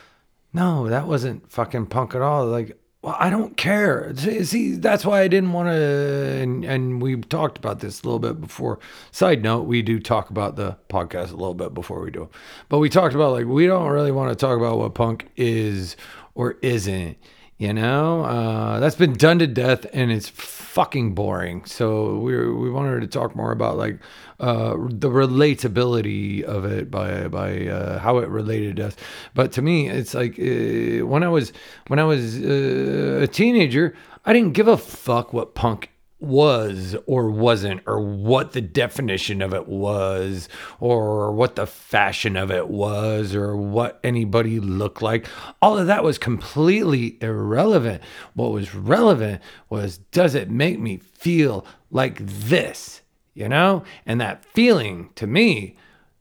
no, 0.54 0.88
that 0.88 1.08
wasn't 1.08 1.52
fucking 1.52 1.88
punk 1.88 2.16
at 2.16 2.22
all. 2.22 2.46
Like, 2.46 2.78
well, 3.02 3.16
I 3.20 3.30
don't 3.30 3.56
care. 3.56 4.16
See, 4.16 4.76
that's 4.76 5.06
why 5.06 5.22
I 5.22 5.28
didn't 5.28 5.54
want 5.54 5.70
to. 5.70 6.40
And, 6.42 6.66
and 6.66 7.02
we 7.02 7.18
talked 7.18 7.58
about 7.58 7.80
this 7.80 8.02
a 8.02 8.06
little 8.06 8.20
bit 8.20 8.42
before. 8.42 8.80
Side 9.12 9.44
note, 9.44 9.64
we 9.64 9.82
do 9.82 10.00
talk 10.00 10.30
about 10.30 10.56
the 10.56 10.78
podcast 10.90 11.32
a 11.32 11.36
little 11.36 11.54
bit 11.54 11.74
before 11.74 12.02
we 12.02 12.10
do. 12.10 12.30
But 12.70 12.80
we 12.80 12.90
talked 12.90 13.14
about 13.14 13.34
like, 13.34 13.46
we 13.46 13.68
don't 13.68 13.90
really 13.90 14.12
want 14.12 14.32
to 14.32 14.36
talk 14.36 14.58
about 14.58 14.78
what 14.80 14.96
punk 14.96 15.30
is 15.36 15.96
or 16.34 16.54
isn't. 16.62 17.18
You 17.58 17.72
know, 17.72 18.26
uh, 18.26 18.80
that's 18.82 18.98
been 18.98 19.14
done 19.14 19.40
to 19.40 19.48
death 19.48 19.86
and 19.94 20.12
it's 20.12 20.28
fucking 20.28 21.16
boring. 21.16 21.64
So 21.64 22.18
we 22.18 22.36
we 22.52 22.70
wanted 22.70 23.00
to 23.00 23.08
talk 23.08 23.34
more 23.34 23.54
about 23.54 23.78
like 23.78 24.00
uh, 24.42 24.72
the 24.90 25.10
relatability 25.10 26.44
of 26.44 26.66
it 26.66 26.92
by 26.92 27.30
by 27.30 27.68
uh, 27.68 28.00
how 28.00 28.18
it 28.18 28.28
related 28.28 28.76
to 28.78 28.88
us. 28.88 28.98
But 29.34 29.54
to 29.54 29.62
me, 29.62 29.88
it's 29.88 30.14
like 30.14 30.38
uh, 30.38 31.08
when 31.08 31.24
I 31.24 31.30
was 31.30 31.54
when 31.88 31.98
I 31.98 32.04
was 32.04 32.44
uh, 32.44 33.20
a 33.24 33.28
teenager, 33.28 33.96
I 34.26 34.34
didn't 34.34 34.52
give 34.52 34.68
a 34.68 34.78
fuck 34.78 35.32
what 35.32 35.56
punk 35.56 35.92
was 36.20 36.96
or 37.06 37.30
wasn't 37.30 37.82
or 37.86 38.00
what 38.00 38.54
the 38.54 38.62
definition 38.62 39.42
of 39.42 39.54
it 39.54 39.68
was 39.68 40.48
or 40.80 41.32
what 41.32 41.56
the 41.56 41.68
fashion 41.68 42.36
of 42.38 42.50
it 42.50 42.70
was 42.70 43.36
or 43.36 43.56
what 43.56 44.00
anybody 44.04 44.60
looked 44.60 45.02
like 45.02 45.28
all 45.62 45.78
of 45.78 45.88
that 45.88 46.04
was 46.04 46.18
completely 46.18 47.18
irrelevant 47.22 48.02
what 48.34 48.52
was 48.52 48.74
relevant 48.74 49.42
was 49.70 49.98
does 49.98 50.34
it 50.34 50.50
make 50.50 50.80
me 50.80 50.98
feel 50.98 51.66
like 51.92 52.26
this 52.26 53.02
you 53.34 53.50
know 53.50 53.84
and 54.06 54.20
that 54.22 54.44
feeling 54.46 55.10
to 55.16 55.28
me 55.28 55.76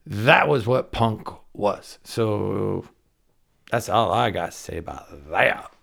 that 0.06 0.48
was 0.48 0.66
what 0.66 0.92
punk 0.92 1.28
was. 1.52 1.98
So 2.04 2.86
that's 3.70 3.88
all 3.88 4.12
I 4.12 4.30
got 4.30 4.46
to 4.46 4.52
say 4.52 4.78
about 4.78 5.30
that. 5.30 5.73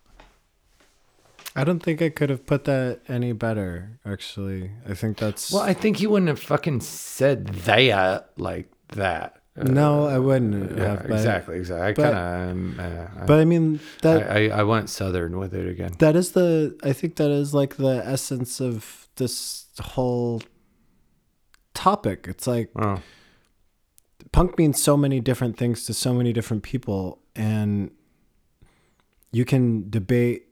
I 1.56 1.64
don't 1.64 1.82
think 1.82 2.02
I 2.02 2.10
could 2.10 2.30
have 2.30 2.46
put 2.46 2.64
that 2.66 3.02
any 3.08 3.34
better. 3.34 4.00
Actually, 4.06 4.72
I 4.88 4.94
think 4.94 5.18
that's 5.18 5.52
Well, 5.52 5.62
I 5.64 5.74
think 5.74 5.98
he 5.98 6.08
wouldn't 6.08 6.30
have 6.30 6.40
fucking 6.40 6.80
said 6.82 7.48
that 7.48 8.30
like 8.38 8.72
that. 8.90 9.38
Uh, 9.58 9.64
no, 9.64 10.06
I 10.08 10.18
wouldn't 10.18 10.78
yeah, 10.78 10.88
have. 10.88 11.02
But, 11.08 11.12
exactly, 11.12 11.58
exactly. 11.58 12.06
I 12.06 12.08
but- 12.08 12.14
kind 12.14 12.80
of, 12.80 12.80
uh, 12.80 13.26
But 13.26 13.40
I 13.40 13.46
mean 13.46 13.82
that 14.02 14.32
I, 14.32 14.48
I, 14.48 14.60
I 14.60 14.64
went 14.64 14.90
southern 14.90 15.38
with 15.38 15.54
it 15.54 15.68
again. 15.68 15.92
that 16.00 16.16
is 16.16 16.32
the 16.32 16.78
I 16.84 16.94
think 16.94 17.18
that 17.18 17.30
is 17.32 17.54
like 17.54 17.76
the 17.76 18.02
essence 18.06 18.62
of 18.62 19.08
this 19.18 19.66
whole 19.82 20.42
topic. 21.74 22.28
It's 22.30 22.48
like 22.48 22.70
Oh, 22.78 23.02
punk 24.32 24.58
means 24.58 24.82
so 24.82 24.96
many 24.96 25.20
different 25.20 25.58
things 25.58 25.86
to 25.86 25.94
so 25.94 26.14
many 26.14 26.32
different 26.32 26.64
people 26.64 27.20
and 27.36 27.92
you 29.34 29.44
can 29.44 29.90
debate 29.90 30.46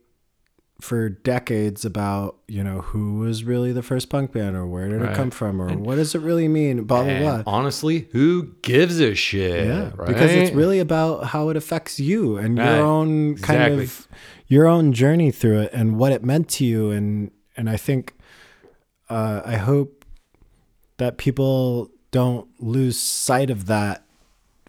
for 0.80 1.08
decades 1.10 1.84
about 1.84 2.36
you 2.48 2.64
know 2.64 2.80
who 2.80 3.18
was 3.18 3.44
really 3.44 3.70
the 3.72 3.82
first 3.82 4.08
punk 4.08 4.32
band 4.32 4.56
or 4.56 4.66
where 4.66 4.88
did 4.88 5.00
Right. 5.00 5.12
it 5.12 5.16
come 5.16 5.30
from 5.30 5.60
or 5.60 5.76
what 5.76 5.96
does 5.96 6.14
it 6.14 6.20
really 6.20 6.48
mean 6.48 6.84
blah 6.84 7.04
blah 7.04 7.18
blah 7.18 7.42
honestly, 7.46 8.08
who 8.12 8.54
gives 8.62 8.98
a 9.00 9.14
shit? 9.14 9.66
yeah 9.66 9.90
right? 9.96 10.06
because 10.08 10.32
it's 10.32 10.50
really 10.52 10.78
about 10.78 11.24
how 11.26 11.48
it 11.50 11.56
affects 11.56 12.00
you 12.00 12.36
and 12.38 12.58
Right. 12.58 12.76
your 12.76 12.84
own 12.84 13.36
kind 13.36 13.62
Exactly. 13.74 13.84
of 13.84 14.08
your 14.48 14.66
own 14.66 14.92
journey 14.92 15.30
through 15.30 15.60
it 15.60 15.70
and 15.72 15.96
what 15.98 16.12
it 16.12 16.24
meant 16.24 16.48
to 16.48 16.64
you 16.64 16.90
and 16.90 17.30
and 17.56 17.68
i 17.70 17.76
think 17.76 18.14
uh 19.10 19.42
i 19.44 19.56
hope 19.56 20.04
that 20.96 21.18
people 21.18 21.90
don't 22.10 22.48
lose 22.58 22.98
sight 22.98 23.50
of 23.50 23.66
that 23.66 24.04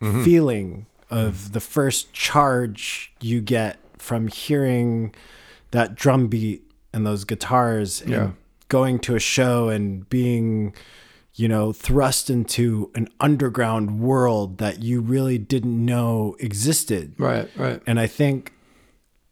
Mm-hmm. 0.01 0.23
feeling 0.23 0.85
of 1.11 1.51
the 1.53 1.59
first 1.59 2.11
charge 2.11 3.13
you 3.21 3.39
get 3.39 3.77
from 3.99 4.27
hearing 4.27 5.13
that 5.71 5.95
drum 5.95 6.27
beat 6.27 6.63
and 6.93 7.05
those 7.05 7.23
guitars 7.23 8.01
and 8.01 8.11
Yeah. 8.11 8.31
going 8.67 8.99
to 8.99 9.15
a 9.15 9.19
show 9.19 9.69
and 9.69 10.07
being 10.09 10.73
you 11.33 11.47
know 11.47 11.71
thrust 11.71 12.29
into 12.29 12.91
an 12.93 13.07
underground 13.21 13.99
world 13.99 14.57
that 14.57 14.83
you 14.83 14.99
really 14.99 15.37
didn't 15.37 15.83
know 15.85 16.35
existed 16.39 17.13
right, 17.17 17.49
right. 17.55 17.81
and 17.87 17.99
i 17.99 18.05
think 18.07 18.53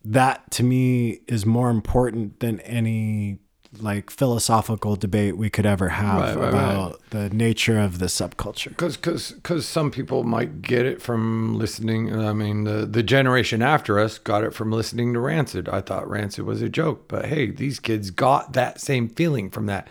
that 0.06 0.49
to 0.49 0.63
me 0.63 1.19
is 1.28 1.45
more 1.45 1.69
important 1.69 2.39
than 2.39 2.62
any 2.62 3.39
like 3.79 4.10
philosophical 4.10 4.95
debate 4.95 5.38
we 5.38 5.49
could 5.49 5.65
ever 5.65 5.89
have 5.89 6.19
Right, 6.19 6.36
right, 6.36 6.49
about 6.49 7.01
the 7.12 7.29
nature 7.29 7.79
of 7.79 7.99
the 7.99 8.08
subculture 8.08 8.69
Because 8.69 8.97
cause, 8.97 9.36
cause 9.43 9.67
some 9.67 9.91
people 9.91 10.23
might 10.23 10.63
get 10.63 10.88
it 10.88 11.01
from 11.01 11.55
listening. 11.55 12.15
I 12.15 12.34
mean, 12.34 12.63
the, 12.63 12.88
the 12.88 13.03
generation 13.03 13.62
after 13.62 13.99
us 13.99 14.17
got 14.17 14.43
it 14.43 14.55
from 14.55 14.71
listening 14.71 15.13
to 15.13 15.19
Rancid. 15.19 15.69
I 15.69 15.82
thought 15.82 16.10
Rancid 16.10 16.45
was 16.45 16.63
a 16.63 16.69
joke, 16.69 17.08
but 17.08 17.25
hey, 17.25 17.51
these 17.51 17.79
kids 17.79 18.10
got 18.10 18.53
that 18.53 18.82
same 18.82 19.08
feeling 19.08 19.51
from 19.51 19.67
that. 19.67 19.88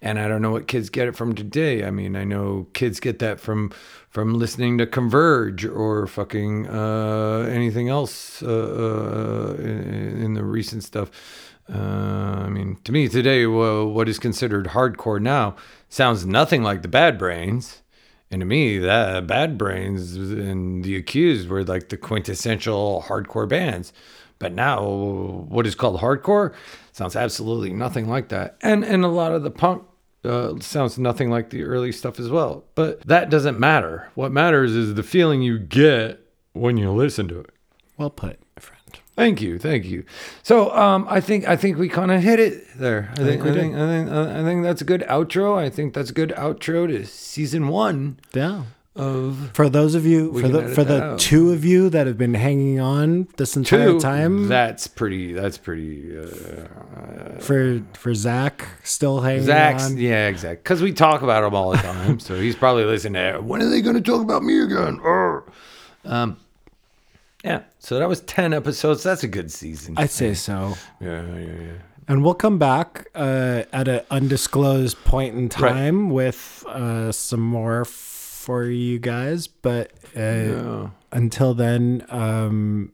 And 0.00 0.18
I 0.18 0.28
don't 0.28 0.40
know 0.40 0.52
what 0.52 0.68
kids 0.68 0.88
get 0.90 1.08
it 1.08 1.16
from 1.16 1.34
today. 1.34 1.84
I 1.84 1.90
mean, 1.90 2.16
I 2.16 2.24
know 2.24 2.68
kids 2.72 3.00
get 3.00 3.18
that 3.18 3.40
from 3.40 3.72
from 4.08 4.34
listening 4.34 4.78
to 4.78 4.86
Converge 4.86 5.66
or 5.66 6.06
fucking 6.06 6.66
uh, 6.66 7.40
anything 7.50 7.88
else 7.88 8.42
uh, 8.42 9.56
uh, 9.58 9.62
in, 9.62 10.22
in 10.22 10.34
the 10.34 10.44
recent 10.44 10.82
stuff. 10.82 11.10
Uh, 11.72 12.44
I 12.46 12.48
mean, 12.48 12.78
to 12.84 12.92
me 12.92 13.08
today, 13.08 13.46
wha- 13.46 13.84
what 13.84 14.08
is 14.08 14.18
considered 14.18 14.68
hardcore 14.68 15.20
now 15.20 15.56
sounds 15.88 16.24
nothing 16.24 16.62
like 16.62 16.82
the 16.82 16.88
Bad 16.88 17.18
Brains. 17.18 17.82
And 18.30 18.40
to 18.40 18.46
me, 18.46 18.78
that 18.78 19.26
Bad 19.26 19.56
Brains 19.58 20.14
and 20.16 20.84
the 20.84 20.96
Accused 20.96 21.48
were 21.48 21.64
like 21.64 21.88
the 21.88 21.96
quintessential 21.96 23.04
hardcore 23.06 23.48
bands. 23.48 23.92
But 24.38 24.52
now, 24.52 24.84
what 24.84 25.66
is 25.66 25.74
called 25.74 26.00
hardcore 26.00 26.54
sounds 26.92 27.16
absolutely 27.16 27.72
nothing 27.72 28.08
like 28.08 28.28
that. 28.28 28.56
And 28.62 28.84
and 28.84 29.04
a 29.04 29.08
lot 29.08 29.32
of 29.32 29.42
the 29.42 29.50
punk 29.50 29.82
uh, 30.24 30.54
sounds 30.60 30.98
nothing 30.98 31.30
like 31.30 31.50
the 31.50 31.64
early 31.64 31.90
stuff 31.92 32.20
as 32.20 32.28
well. 32.28 32.64
But 32.74 33.00
that 33.06 33.30
doesn't 33.30 33.58
matter. 33.58 34.10
What 34.14 34.30
matters 34.32 34.72
is 34.72 34.94
the 34.94 35.02
feeling 35.02 35.42
you 35.42 35.58
get 35.58 36.20
when 36.52 36.76
you 36.76 36.90
listen 36.92 37.28
to 37.28 37.40
it. 37.40 37.50
well 37.96 38.10
put 38.10 38.38
friend 38.58 38.77
Thank 39.18 39.42
you, 39.42 39.58
thank 39.58 39.84
you. 39.84 40.04
So, 40.44 40.72
um, 40.76 41.04
I 41.10 41.20
think 41.20 41.48
I 41.48 41.56
think 41.56 41.76
we 41.76 41.88
kind 41.88 42.12
of 42.12 42.22
hit 42.22 42.38
it 42.38 42.78
there. 42.78 43.10
I, 43.14 43.16
think, 43.16 43.42
we 43.42 43.50
I 43.50 43.52
did. 43.52 43.60
think 43.60 43.74
I 43.74 43.86
think 43.88 44.10
uh, 44.10 44.40
I 44.40 44.44
think 44.44 44.62
that's 44.62 44.80
a 44.80 44.84
good 44.84 45.00
outro. 45.08 45.58
I 45.58 45.70
think 45.70 45.92
that's 45.92 46.10
a 46.10 46.12
good 46.12 46.32
outro 46.36 46.86
to 46.86 47.04
season 47.04 47.66
one 47.66 48.20
yeah 48.32 48.62
of 48.94 49.50
for 49.54 49.68
those 49.68 49.94
of 49.94 50.06
you 50.06 50.32
for 50.40 50.48
the 50.48 50.68
for 50.68 50.84
the 50.84 51.02
out. 51.02 51.18
two 51.18 51.50
of 51.52 51.64
you 51.64 51.88
that 51.90 52.06
have 52.06 52.16
been 52.18 52.34
hanging 52.34 52.78
on 52.80 53.26
this 53.38 53.56
entire 53.56 53.92
two. 53.92 54.00
time 54.00 54.46
That's 54.46 54.86
pretty. 54.86 55.32
That's 55.32 55.58
pretty. 55.58 56.16
Uh, 56.16 57.40
for 57.40 57.82
for 57.94 58.14
Zach 58.14 58.66
still 58.84 59.20
hanging 59.20 59.44
Zach's, 59.44 59.86
on. 59.86 59.98
yeah, 59.98 60.28
exactly. 60.28 60.62
Because 60.62 60.80
we 60.82 60.92
talk 60.92 61.22
about 61.22 61.44
him 61.44 61.54
all 61.54 61.70
the 61.70 61.78
time, 61.78 62.20
so 62.20 62.34
he's 62.34 62.56
probably 62.56 62.84
listening. 62.84 63.32
To, 63.32 63.40
when 63.40 63.62
are 63.62 63.68
they 63.68 63.80
going 63.80 63.96
to 63.96 64.00
talk 64.02 64.20
about 64.22 64.42
me 64.42 64.60
again? 64.60 65.00
Um, 66.04 66.36
yeah. 67.44 67.62
So 67.78 67.98
that 67.98 68.08
was 68.08 68.20
ten 68.22 68.52
episodes. 68.52 69.02
That's 69.02 69.22
a 69.24 69.28
good 69.28 69.50
season. 69.52 69.94
I'd 69.96 70.10
say 70.10 70.34
so. 70.34 70.74
yeah, 71.00 71.22
yeah, 71.34 71.38
yeah. 71.38 71.72
And 72.10 72.24
we'll 72.24 72.34
come 72.34 72.58
back 72.58 73.08
uh, 73.14 73.64
at 73.72 73.86
an 73.86 74.00
undisclosed 74.10 74.96
point 75.04 75.34
in 75.36 75.48
time 75.50 76.08
with 76.08 76.64
uh, 76.66 77.12
some 77.12 77.40
more 77.40 77.84
for 77.84 78.64
you 78.64 78.98
guys. 78.98 79.46
But 79.46 79.92
uh, 80.16 80.20
Yeah. 80.20 80.88
until 81.12 81.52
then, 81.52 82.06
um, 82.08 82.92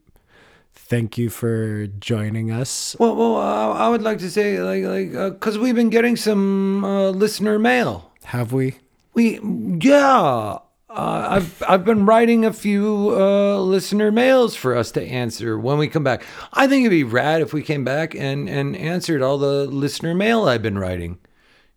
thank 0.74 1.16
you 1.16 1.30
for 1.30 1.86
joining 1.86 2.50
us. 2.50 2.96
Well, 2.98 3.14
well, 3.14 3.36
uh, 3.36 3.74
I 3.74 3.88
would 3.88 4.02
like 4.02 4.18
to 4.18 4.30
say, 4.30 4.58
like, 4.60 4.82
like, 4.84 5.12
because 5.34 5.58
we've 5.58 5.76
been 5.76 5.90
getting 5.90 6.16
some 6.16 6.84
uh, 6.84 7.10
listener 7.10 7.56
mail. 7.58 8.10
Have 8.24 8.52
we? 8.52 8.78
We, 9.14 9.38
yeah, 9.80 10.58
uh, 10.94 11.26
I've 11.30 11.62
I've 11.66 11.84
been 11.84 12.06
writing 12.06 12.44
a 12.44 12.52
few 12.52 13.10
uh, 13.10 13.58
listener 13.58 14.12
mails 14.12 14.54
for 14.54 14.76
us 14.76 14.92
to 14.92 15.02
answer 15.02 15.58
when 15.58 15.76
we 15.76 15.88
come 15.88 16.04
back. 16.04 16.24
I 16.52 16.68
think 16.68 16.82
it'd 16.82 16.90
be 16.90 17.02
rad 17.04 17.42
if 17.42 17.52
we 17.52 17.62
came 17.62 17.84
back 17.84 18.14
and 18.14 18.48
and 18.48 18.76
answered 18.76 19.20
all 19.20 19.36
the 19.36 19.66
listener 19.66 20.14
mail 20.14 20.44
I've 20.44 20.62
been 20.62 20.78
writing. 20.78 21.18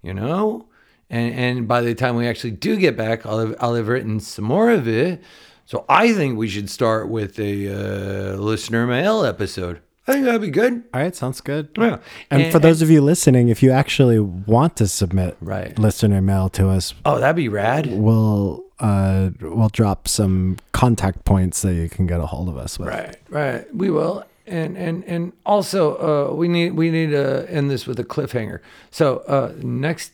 You 0.03 0.13
know, 0.13 0.67
and 1.10 1.34
and 1.34 1.67
by 1.67 1.82
the 1.82 1.95
time 1.95 2.15
we 2.15 2.27
actually 2.27 2.51
do 2.51 2.77
get 2.77 2.95
back, 2.95 3.25
I'll 3.25 3.39
have, 3.39 3.56
I'll 3.60 3.75
have 3.75 3.88
written 3.88 4.19
some 4.19 4.45
more 4.45 4.69
of 4.69 4.88
it. 4.88 5.21
So 5.65 5.84
I 5.89 6.13
think 6.13 6.38
we 6.38 6.47
should 6.47 6.69
start 6.69 7.10
with 7.10 7.39
a 7.39 7.69
uh, 7.69 8.36
listener 8.38 8.86
mail 8.86 9.25
episode. 9.25 9.82
I 10.07 10.13
think 10.13 10.25
that'd 10.25 10.41
be 10.41 10.49
good. 10.49 10.83
All 10.93 11.01
right, 11.01 11.13
sounds 11.15 11.41
good. 11.41 11.69
Yeah. 11.77 11.97
And, 12.31 12.51
for 12.51 12.59
those 12.59 12.81
of 12.81 12.89
you 12.89 13.01
listening, 13.01 13.49
if 13.49 13.61
you 13.61 13.71
actually 13.71 14.19
want 14.19 14.77
to 14.77 14.87
submit 14.87 15.35
Right. 15.41 15.77
listener 15.77 16.21
mail 16.21 16.47
to 16.51 16.69
us, 16.69 16.93
Oh, 17.05 17.19
that'd 17.19 17.35
be 17.35 17.49
rad. 17.49 17.87
we'll 17.91 18.63
uh, 18.79 19.31
we'll 19.41 19.69
drop 19.69 20.07
some 20.07 20.57
contact 20.71 21.25
points 21.25 21.61
that 21.63 21.73
you 21.73 21.89
can 21.89 22.05
get 22.07 22.19
a 22.19 22.25
hold 22.27 22.47
of 22.47 22.57
us 22.57 22.77
with. 22.79 22.87
Right, 22.89 23.17
right. 23.29 23.75
We 23.75 23.89
will. 23.89 24.23
And 24.45 24.77
and 24.77 25.03
and 25.05 25.33
also 25.45 26.29
uh 26.31 26.33
we 26.35 26.47
need 26.47 26.71
we 26.73 26.89
need 26.89 27.09
to 27.09 27.45
end 27.51 27.69
this 27.69 27.85
with 27.85 27.99
a 27.99 28.03
cliffhanger. 28.05 28.59
So 28.91 29.17
uh 29.27 29.51
next 29.61 30.13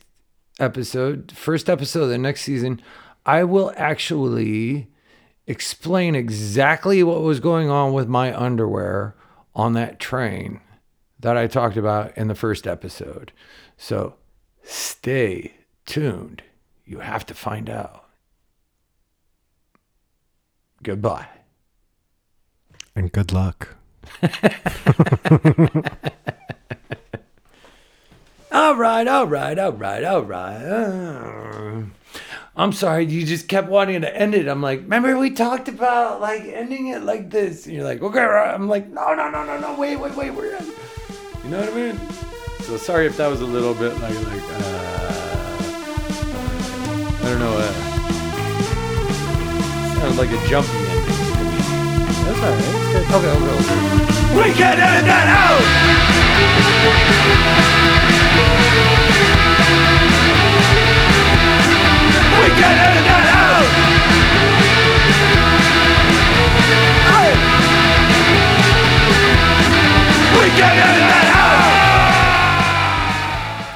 episode, 0.59 1.31
first 1.35 1.69
episode 1.69 2.03
of 2.03 2.09
the 2.09 2.17
next 2.17 2.41
season, 2.41 2.81
I 3.25 3.43
will 3.43 3.71
actually 3.75 4.87
explain 5.45 6.15
exactly 6.15 7.03
what 7.03 7.21
was 7.21 7.39
going 7.39 7.69
on 7.69 7.93
with 7.93 8.07
my 8.07 8.33
underwear 8.35 9.13
on 9.55 9.73
that 9.73 9.99
train 9.99 10.61
that 11.19 11.37
I 11.37 11.47
talked 11.47 11.77
about 11.77 12.17
in 12.17 12.27
the 12.27 12.35
first 12.35 12.67
episode. 12.67 13.31
So 13.77 14.15
stay 14.63 15.53
tuned. 15.85 16.43
You 16.85 16.99
have 16.99 17.25
to 17.27 17.33
find 17.33 17.69
out. 17.69 18.05
Goodbye. 20.81 21.27
And 22.95 23.11
good 23.11 23.31
luck. 23.31 23.75
All 28.53 28.75
right, 28.75 29.07
all 29.07 29.25
right, 29.25 29.57
all 29.57 29.71
right, 29.71 30.03
all 30.03 30.21
right. 30.21 30.63
Uh, 30.63 31.81
I'm 32.55 32.71
sorry, 32.71 33.05
you 33.05 33.25
just 33.25 33.47
kept 33.47 33.67
wanting 33.67 34.01
to 34.01 34.15
end 34.15 34.35
it. 34.35 34.47
I'm 34.47 34.61
like, 34.61 34.81
remember 34.81 35.17
we 35.17 35.31
talked 35.31 35.67
about 35.67 36.21
like 36.21 36.43
ending 36.43 36.89
it 36.89 37.01
like 37.01 37.31
this? 37.31 37.65
And 37.65 37.73
you're 37.75 37.83
like, 37.83 38.03
okay, 38.03 38.21
right. 38.21 38.53
I'm 38.53 38.69
like, 38.69 38.87
no, 38.89 39.15
no, 39.15 39.31
no, 39.31 39.43
no, 39.43 39.59
no, 39.59 39.73
wait, 39.73 39.95
wait, 39.95 40.13
wait, 40.15 40.29
we're. 40.29 40.51
You 40.51 41.49
know 41.49 41.61
what 41.61 41.69
I 41.69 41.73
mean? 41.73 41.99
So 42.61 42.77
sorry 42.77 43.07
if 43.07 43.17
that 43.17 43.27
was 43.27 43.41
a 43.41 43.45
little 43.45 43.73
bit 43.73 43.93
like, 43.93 44.13
like, 44.13 44.43
uh, 44.43 44.59
I 47.21 47.25
don't 47.25 47.39
know, 47.39 47.57
uh, 47.57 47.73
sounded 49.99 50.17
like 50.19 50.29
a 50.29 50.37
jumpy 50.47 50.77
ending. 50.77 51.09
That's 52.23 52.39
all 52.39 52.51
right. 52.51 52.61
Okay, 52.93 53.03
okay, 53.15 53.31
okay. 53.33 53.49
Out! 53.49 54.45
We 54.45 54.53
can 54.53 54.77
edit 54.77 55.05
that 55.09 55.27
out! 58.87 58.92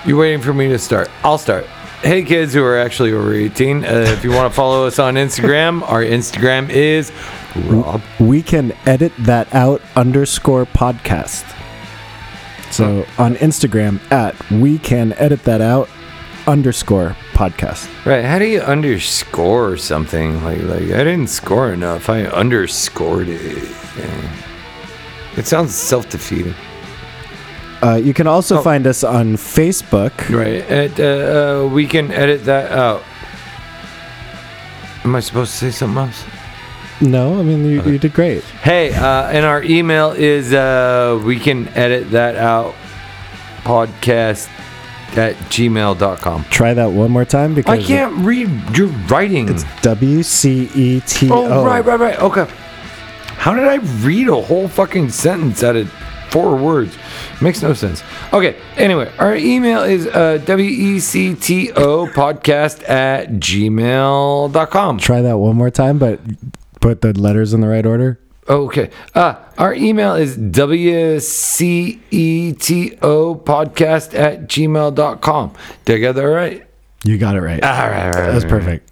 You're 0.07 0.17
waiting 0.17 0.39
for 0.39 0.53
me 0.53 0.69
to 0.69 0.79
start. 0.79 1.09
I'll 1.21 1.37
start. 1.37 1.65
Hey, 2.01 2.23
kids 2.23 2.53
who 2.53 2.63
are 2.63 2.77
actually 2.77 3.11
over 3.11 3.33
18, 3.33 3.83
uh, 3.83 3.87
if 3.87 4.23
you 4.23 4.31
want 4.31 4.49
to 4.49 4.55
follow 4.55 4.87
us 4.87 4.99
on 4.99 5.15
Instagram, 5.15 5.81
our 5.81 6.01
Instagram 6.01 6.69
is 6.69 7.11
Rob. 7.65 8.01
We 8.17 8.41
can 8.41 8.71
edit 8.85 9.11
that 9.19 9.53
out 9.53 9.81
underscore 9.97 10.65
podcast. 10.65 11.43
So 12.71 13.05
on 13.17 13.35
Instagram 13.35 13.99
at 14.09 14.33
we 14.49 14.79
can 14.79 15.11
edit 15.13 15.43
that 15.43 15.59
out 15.59 15.89
underscore 16.47 17.17
podcast. 17.33 17.89
Right? 18.05 18.23
How 18.23 18.39
do 18.39 18.45
you 18.45 18.61
underscore 18.61 19.75
something? 19.75 20.41
Like, 20.41 20.61
like 20.61 20.83
I 20.83 21.03
didn't 21.03 21.27
score 21.27 21.73
enough. 21.73 22.09
I 22.09 22.27
underscored 22.27 23.27
it. 23.27 23.69
Yeah. 23.97 24.37
It 25.35 25.45
sounds 25.47 25.75
self-defeating. 25.75 26.55
Uh, 27.83 27.95
you 27.95 28.13
can 28.13 28.25
also 28.27 28.57
Oh. 28.57 28.61
find 28.61 28.87
us 28.87 29.03
on 29.03 29.35
Facebook. 29.37 30.11
Right. 30.29 30.67
At, 30.69 30.99
uh, 30.99 31.03
uh, 31.65 31.67
we 31.67 31.85
can 31.85 32.11
edit 32.11 32.45
that 32.45 32.71
out. 32.71 33.03
Am 35.03 35.15
I 35.15 35.19
supposed 35.19 35.51
to 35.53 35.57
say 35.57 35.71
something 35.71 35.97
else? 36.03 36.23
No, 36.99 37.39
I 37.39 37.43
mean 37.43 37.63
you, 37.63 37.81
you 37.83 37.99
did 37.99 38.13
great. 38.13 38.43
Hey, 38.63 38.91
uh, 38.91 39.29
and 39.29 39.45
our 39.45 39.61
email 39.63 40.11
is 40.11 40.51
uh, 40.51 41.21
we 41.23 41.37
can 41.39 41.67
edit 41.69 42.09
that 42.11 42.35
out 42.35 42.73
podcast 43.63 44.49
at 45.15 45.35
gmail.com. 45.53 46.45
Try 46.49 46.73
that 46.73 46.91
one 46.91 47.11
more 47.11 47.25
time 47.25 47.53
because 47.53 47.79
I 47.79 47.83
can't 47.83 48.15
read 48.25 48.49
your 48.75 48.87
writing. 49.09 49.47
It's 49.49 49.63
W 49.83 50.23
C 50.23 50.69
E 50.73 50.99
T 51.01 51.29
O. 51.29 51.45
oh, 51.45 51.65
right, 51.65 51.85
right, 51.85 51.99
right. 51.99 52.19
Okay. 52.19 52.47
How 53.37 53.53
did 53.53 53.65
I 53.67 53.75
read 54.03 54.27
a 54.27 54.41
whole 54.41 54.67
fucking 54.67 55.09
sentence 55.09 55.63
out 55.63 55.75
of 55.75 55.91
four 56.31 56.55
words? 56.55 56.97
Makes 57.41 57.61
no 57.61 57.73
sense. 57.73 58.03
Okay. 58.33 58.55
Anyway, 58.77 59.11
our 59.19 59.35
email 59.35 59.83
is 59.83 60.07
uh, 60.07 60.39
W-E-C-T-O 60.45 62.07
podcast 62.07 62.87
at 62.89 63.29
gmail.com. 63.33 64.97
Try 64.97 65.21
that 65.21 65.37
one 65.37 65.55
more 65.55 65.69
time, 65.69 65.99
but 65.99 66.19
put 66.81 67.01
the 67.01 67.13
letters 67.13 67.53
in 67.53 67.61
the 67.61 67.67
right 67.67 67.85
order. 67.85 68.19
Okay. 68.49 68.89
Uh, 69.13 69.35
our 69.57 69.73
email 69.75 70.15
is 70.15 70.35
W-C-E-T-O 70.37 71.25
podcast 73.35 74.17
at 74.17 74.47
gmail.com. 74.47 75.53
Did 75.85 75.95
I 75.95 75.99
get 75.99 76.13
that 76.13 76.23
right? 76.23 76.66
You 77.03 77.17
got 77.19 77.35
it 77.35 77.41
right. 77.41 77.63
All 77.63 77.69
right, 77.69 78.05
all 78.07 78.11
right. 78.21 78.31
That's 78.31 78.43
perfect. 78.45 78.91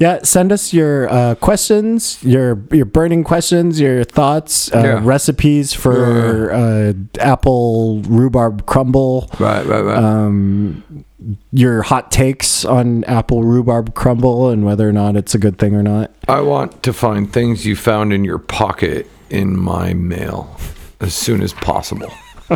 Yeah, 0.00 0.20
send 0.22 0.50
us 0.50 0.72
your 0.72 1.08
uh, 1.12 1.34
questions, 1.36 2.22
your 2.24 2.62
your 2.72 2.86
burning 2.86 3.22
questions, 3.22 3.78
your 3.78 4.02
thoughts, 4.02 4.72
uh, 4.74 4.78
Yeah. 4.78 5.00
recipes 5.04 5.72
for 5.74 6.50
uh, 6.52 6.94
apple 7.20 8.00
rhubarb 8.08 8.64
crumble, 8.66 9.28
Right, 9.38 9.64
right, 9.66 9.82
right. 9.82 9.96
um, 10.02 11.04
your 11.52 11.82
hot 11.82 12.10
takes 12.10 12.64
on 12.64 13.04
apple 13.04 13.44
rhubarb 13.44 13.94
crumble 13.94 14.48
and 14.48 14.64
whether 14.64 14.88
or 14.88 14.92
not 14.92 15.14
it's 15.14 15.34
a 15.34 15.38
good 15.38 15.58
thing 15.58 15.74
or 15.74 15.82
not. 15.82 16.12
I 16.26 16.40
want 16.40 16.82
to 16.84 16.92
find 16.94 17.30
things 17.30 17.66
you 17.66 17.76
found 17.76 18.12
in 18.14 18.24
your 18.24 18.38
pocket 18.38 19.06
in 19.28 19.56
my 19.58 19.92
mail 19.92 20.56
as 21.00 21.14
soon 21.14 21.42
as 21.42 21.52
possible. 21.52 22.12